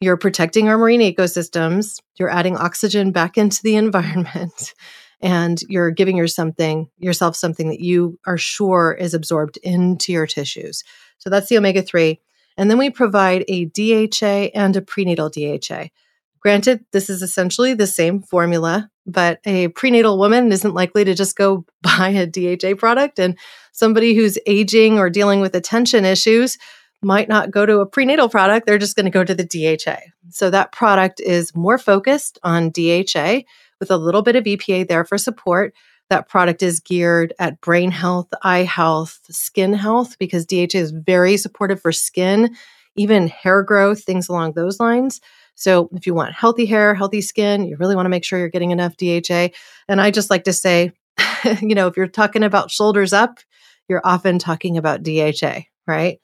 You're 0.00 0.16
protecting 0.16 0.68
our 0.68 0.78
marine 0.78 1.00
ecosystems. 1.00 2.00
You're 2.20 2.30
adding 2.30 2.56
oxygen 2.56 3.10
back 3.10 3.36
into 3.36 3.64
the 3.64 3.74
environment. 3.84 4.74
And 5.20 5.60
you're 5.68 5.90
giving 5.90 6.16
your 6.16 6.28
something, 6.28 6.88
yourself 6.98 7.34
something 7.34 7.68
that 7.70 7.80
you 7.80 8.16
are 8.28 8.38
sure 8.38 8.96
is 8.96 9.12
absorbed 9.12 9.56
into 9.56 10.12
your 10.12 10.28
tissues. 10.28 10.84
So 11.18 11.30
that's 11.30 11.48
the 11.48 11.58
omega 11.58 11.82
3. 11.82 12.20
And 12.60 12.70
then 12.70 12.76
we 12.76 12.90
provide 12.90 13.46
a 13.48 13.64
DHA 13.64 14.50
and 14.54 14.76
a 14.76 14.82
prenatal 14.82 15.30
DHA. 15.30 15.88
Granted, 16.40 16.84
this 16.92 17.08
is 17.08 17.22
essentially 17.22 17.72
the 17.72 17.86
same 17.86 18.20
formula, 18.20 18.90
but 19.06 19.40
a 19.46 19.68
prenatal 19.68 20.18
woman 20.18 20.52
isn't 20.52 20.74
likely 20.74 21.02
to 21.04 21.14
just 21.14 21.36
go 21.36 21.64
buy 21.82 22.10
a 22.10 22.26
DHA 22.26 22.74
product. 22.76 23.18
And 23.18 23.38
somebody 23.72 24.14
who's 24.14 24.38
aging 24.46 24.98
or 24.98 25.08
dealing 25.08 25.40
with 25.40 25.54
attention 25.54 26.04
issues 26.04 26.58
might 27.00 27.30
not 27.30 27.50
go 27.50 27.64
to 27.64 27.80
a 27.80 27.86
prenatal 27.86 28.28
product. 28.28 28.66
They're 28.66 28.76
just 28.76 28.94
going 28.94 29.06
to 29.06 29.10
go 29.10 29.24
to 29.24 29.34
the 29.34 29.78
DHA. 29.78 30.00
So 30.28 30.50
that 30.50 30.70
product 30.70 31.18
is 31.18 31.56
more 31.56 31.78
focused 31.78 32.38
on 32.42 32.72
DHA 32.72 33.40
with 33.80 33.90
a 33.90 33.96
little 33.96 34.20
bit 34.20 34.36
of 34.36 34.44
EPA 34.44 34.86
there 34.86 35.06
for 35.06 35.16
support 35.16 35.74
that 36.10 36.28
product 36.28 36.62
is 36.62 36.80
geared 36.80 37.32
at 37.38 37.60
brain 37.60 37.90
health, 37.90 38.28
eye 38.42 38.64
health, 38.64 39.20
skin 39.30 39.72
health, 39.72 40.18
because 40.18 40.44
DHA 40.44 40.78
is 40.78 40.90
very 40.90 41.36
supportive 41.36 41.80
for 41.80 41.92
skin, 41.92 42.54
even 42.96 43.28
hair 43.28 43.62
growth, 43.62 44.02
things 44.02 44.28
along 44.28 44.52
those 44.52 44.78
lines. 44.78 45.20
So, 45.54 45.88
if 45.92 46.06
you 46.06 46.14
want 46.14 46.34
healthy 46.34 46.66
hair, 46.66 46.94
healthy 46.94 47.20
skin, 47.20 47.66
you 47.66 47.76
really 47.76 47.96
want 47.96 48.06
to 48.06 48.10
make 48.10 48.24
sure 48.24 48.38
you're 48.38 48.48
getting 48.48 48.70
enough 48.70 48.96
DHA. 48.96 49.48
And 49.88 50.00
I 50.00 50.10
just 50.10 50.30
like 50.30 50.44
to 50.44 50.52
say, 50.52 50.92
you 51.60 51.74
know, 51.74 51.86
if 51.86 51.96
you're 51.96 52.06
talking 52.06 52.42
about 52.42 52.70
shoulders 52.70 53.12
up, 53.12 53.38
you're 53.88 54.00
often 54.04 54.38
talking 54.38 54.76
about 54.76 55.02
DHA, 55.02 55.62
right? 55.86 56.20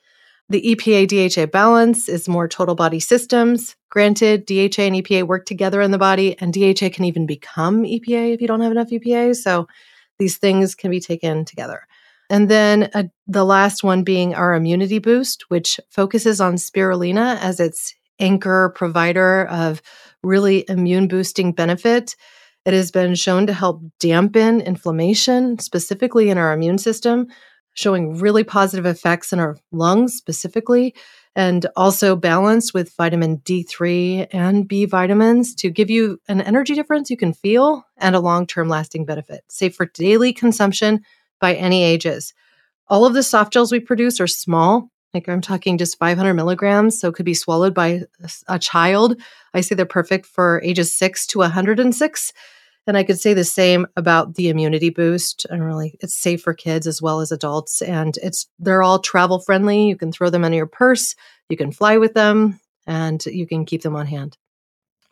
The 0.49 0.63
EPA 0.63 1.09
DHA 1.09 1.47
balance 1.47 2.09
is 2.09 2.29
more 2.29 2.47
total 2.47 2.77
body 2.77 3.01
systems. 3.01 3.75
Granted, 3.91 4.47
DHA 4.47 4.83
and 4.83 4.95
EPA 4.95 5.27
work 5.27 5.45
together 5.45 5.81
in 5.81 5.91
the 5.91 5.99
body, 5.99 6.39
and 6.39 6.53
DHA 6.53 6.91
can 6.91 7.05
even 7.05 7.27
become 7.27 7.83
EPA 7.83 8.33
if 8.33 8.41
you 8.41 8.47
don't 8.47 8.61
have 8.61 8.71
enough 8.71 8.91
EPA. 8.91 9.35
So 9.35 9.67
these 10.19 10.39
things 10.39 10.77
can 10.77 10.93
be 10.93 11.01
taken 11.01 11.45
together. 11.45 11.83
And 12.31 12.49
then 12.49 12.91
uh, 12.95 13.05
the 13.27 13.45
last 13.45 13.83
one 13.83 14.05
being 14.05 14.35
our 14.35 14.55
immunity 14.55 14.99
boost, 14.99 15.45
which 15.49 15.81
focuses 15.91 16.41
on 16.41 16.55
spirulina 16.55 17.39
as 17.41 17.59
its 17.59 17.95
anchor 18.19 18.73
provider 18.75 19.47
of 19.47 19.83
really 20.23 20.65
immune 20.69 21.09
boosting 21.09 21.53
benefit. 21.53 22.17
It 22.65 22.73
has 22.73 22.91
been 22.91 23.15
shown 23.15 23.47
to 23.47 23.53
help 23.53 23.83
dampen 24.01 24.61
inflammation, 24.61 25.59
specifically 25.59 26.31
in 26.31 26.39
our 26.39 26.53
immune 26.53 26.79
system, 26.79 27.29
showing 27.77 28.19
really 28.19 28.43
positive 28.43 28.87
effects 28.87 29.33
in 29.33 29.39
our 29.39 29.57
lungs 29.71 30.15
specifically, 30.15 30.95
and 31.37 31.67
also 31.77 32.17
balanced 32.17 32.73
with 32.73 32.95
vitamin 32.97 33.39
D3 33.39 34.29
and 34.33 34.67
B 34.67 34.87
vitamins 34.87 35.55
to 35.57 35.71
give 35.71 35.91
you 35.91 36.19
an 36.29 36.41
energy 36.41 36.75
difference 36.75 37.11
you 37.11 37.17
can 37.17 37.35
feel 37.35 37.85
and 37.99 38.17
a 38.17 38.21
long 38.21 38.47
term 38.47 38.69
lasting 38.69 39.05
benefit, 39.05 39.45
safe 39.49 39.77
for 39.77 39.87
daily 39.87 40.33
consumption 40.33 41.03
by 41.39 41.55
any 41.55 41.85
ages. 41.85 42.33
All 42.89 43.05
of 43.05 43.15
the 43.15 43.23
soft 43.23 43.53
gels 43.53 43.71
we 43.71 43.81
produce 43.81 44.21
are 44.21 44.27
small. 44.27 44.91
Like 45.12 45.29
I'm 45.29 45.41
talking 45.41 45.79
just 45.79 45.99
500 45.99 46.35
milligrams, 46.35 46.99
so 46.99 47.09
it 47.09 47.15
could 47.15 47.27
be 47.27 47.35
swallowed 47.35 47.75
by 47.75 48.03
a 48.49 48.59
child. 48.59 49.21
I 49.55 49.61
say 49.61 49.75
they're 49.75 49.87
perfect 49.87 50.27
for 50.27 50.61
ages 50.62 50.95
6 50.95 51.27
to 51.29 51.41
106. 51.41 52.33
And 52.87 52.96
I 52.96 53.03
could 53.03 53.18
say 53.18 53.35
the 53.35 53.44
same 53.44 53.87
about 53.96 54.35
the 54.35 54.49
immunity 54.49 54.90
boost. 54.90 55.46
And 55.51 55.64
really, 55.64 55.96
it's 56.01 56.16
safe 56.16 56.42
for 56.42 56.55
kids 56.55 56.87
as 56.87 57.03
well 57.03 57.20
as 57.20 57.33
adults. 57.33 57.83
And 57.83 58.16
it's 58.22 58.46
they're 58.59 58.83
all 58.83 59.01
travel 59.01 59.40
friendly. 59.40 59.88
You 59.88 59.96
can 59.96 60.12
throw 60.12 60.31
them 60.31 60.44
in 60.44 60.53
your 60.53 60.66
purse, 60.66 61.14
you 61.49 61.57
can 61.57 61.72
fly 61.72 61.99
with 61.99 62.14
them, 62.14 62.61
and 62.87 63.25
you 63.27 63.46
can 63.46 63.64
keep 63.64 63.83
them 63.83 63.96
on 63.96 64.07
hand. 64.07 64.37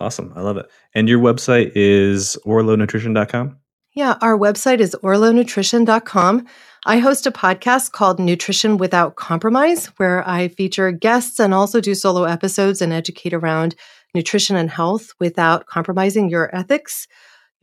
Awesome. 0.01 0.33
I 0.37 0.41
love 0.41 0.57
it. 0.57 0.67
And 0.95 1.09
your 1.09 1.21
website 1.21 1.73
is 1.75 2.37
orlonutrition.com? 2.45 3.59
Yeah, 3.93 4.19
our 4.21 4.37
website 4.37 4.81
is 4.81 4.97
orlonutrition.com. 5.05 6.47
I 6.85 6.99
host 6.99 7.27
a 7.27 7.31
podcast 7.31 7.93
called 7.93 8.19
Nutrition 8.19 8.77
Without 8.77 9.15
Compromise, 9.15 9.87
where 9.97 10.29
I 10.29 10.49
feature 10.49 10.91
guests 10.91 11.39
and 11.39 11.55
also 11.55 11.81
do 11.81 11.95
solo 11.95 12.25
episodes 12.25 12.83
and 12.83 12.93
educate 12.93 13.33
around 13.33 13.77
nutrition 14.15 14.57
and 14.57 14.69
health 14.69 15.13
without 15.21 15.67
compromising 15.67 16.29
your 16.29 16.55
ethics 16.55 17.07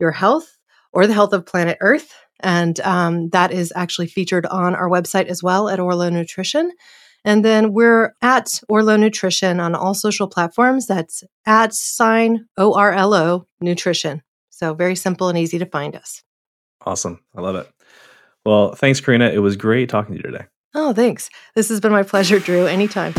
your 0.02 0.10
health 0.10 0.58
or 0.92 1.06
the 1.06 1.14
health 1.14 1.32
of 1.32 1.46
planet 1.46 1.78
Earth. 1.80 2.12
And 2.40 2.78
um, 2.80 3.30
that 3.30 3.52
is 3.52 3.72
actually 3.74 4.08
featured 4.08 4.44
on 4.46 4.74
our 4.74 4.88
website 4.90 5.26
as 5.26 5.42
well 5.42 5.68
at 5.68 5.80
Orlo 5.80 6.10
Nutrition. 6.10 6.72
And 7.24 7.44
then 7.44 7.72
we're 7.72 8.14
at 8.20 8.60
Orlo 8.68 8.96
Nutrition 8.96 9.60
on 9.60 9.76
all 9.76 9.94
social 9.94 10.26
platforms. 10.26 10.88
That's 10.88 11.22
at 11.46 11.72
sign 11.72 12.46
O 12.58 12.74
R 12.74 12.92
L 12.92 13.14
O 13.14 13.46
Nutrition. 13.60 14.22
So 14.50 14.74
very 14.74 14.96
simple 14.96 15.28
and 15.28 15.38
easy 15.38 15.58
to 15.60 15.66
find 15.66 15.94
us. 15.94 16.22
Awesome. 16.84 17.20
I 17.36 17.40
love 17.40 17.54
it. 17.54 17.70
Well, 18.44 18.74
thanks, 18.74 19.00
Karina. 19.00 19.28
It 19.28 19.38
was 19.38 19.56
great 19.56 19.88
talking 19.88 20.16
to 20.16 20.18
you 20.18 20.30
today. 20.32 20.46
Oh, 20.74 20.92
thanks. 20.92 21.30
This 21.54 21.68
has 21.68 21.78
been 21.78 21.92
my 21.92 22.02
pleasure, 22.02 22.40
Drew. 22.40 22.66
Anytime. 22.66 23.14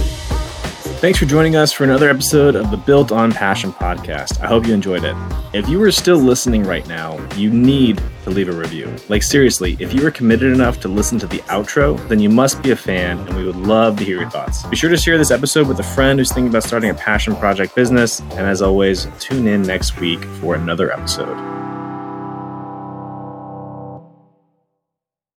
Thanks 1.03 1.19
for 1.19 1.25
joining 1.25 1.57
us 1.57 1.73
for 1.73 1.83
another 1.83 2.09
episode 2.09 2.55
of 2.55 2.71
the 2.71 2.77
Built 2.77 3.11
on 3.11 3.33
Passion 3.33 3.73
podcast. 3.73 4.39
I 4.39 4.47
hope 4.47 4.65
you 4.65 4.73
enjoyed 4.73 5.03
it. 5.03 5.17
If 5.53 5.67
you 5.67 5.83
are 5.83 5.91
still 5.91 6.15
listening 6.15 6.63
right 6.63 6.87
now, 6.87 7.19
you 7.35 7.49
need 7.49 8.01
to 8.23 8.29
leave 8.29 8.47
a 8.47 8.53
review. 8.53 8.89
Like, 9.09 9.21
seriously, 9.21 9.75
if 9.81 9.93
you 9.93 10.07
are 10.07 10.11
committed 10.11 10.53
enough 10.53 10.79
to 10.79 10.87
listen 10.87 11.19
to 11.19 11.27
the 11.27 11.39
outro, 11.39 11.99
then 12.07 12.21
you 12.21 12.29
must 12.29 12.63
be 12.63 12.71
a 12.71 12.77
fan, 12.77 13.19
and 13.19 13.35
we 13.35 13.43
would 13.43 13.57
love 13.57 13.97
to 13.97 14.05
hear 14.05 14.21
your 14.21 14.29
thoughts. 14.29 14.63
Be 14.67 14.77
sure 14.77 14.89
to 14.89 14.95
share 14.95 15.17
this 15.17 15.29
episode 15.29 15.67
with 15.67 15.77
a 15.81 15.83
friend 15.83 16.19
who's 16.19 16.31
thinking 16.31 16.47
about 16.47 16.63
starting 16.63 16.89
a 16.89 16.93
passion 16.93 17.35
project 17.35 17.75
business. 17.75 18.21
And 18.21 18.47
as 18.47 18.61
always, 18.61 19.05
tune 19.19 19.45
in 19.45 19.61
next 19.61 19.99
week 19.99 20.23
for 20.39 20.55
another 20.55 20.89
episode. 20.93 21.37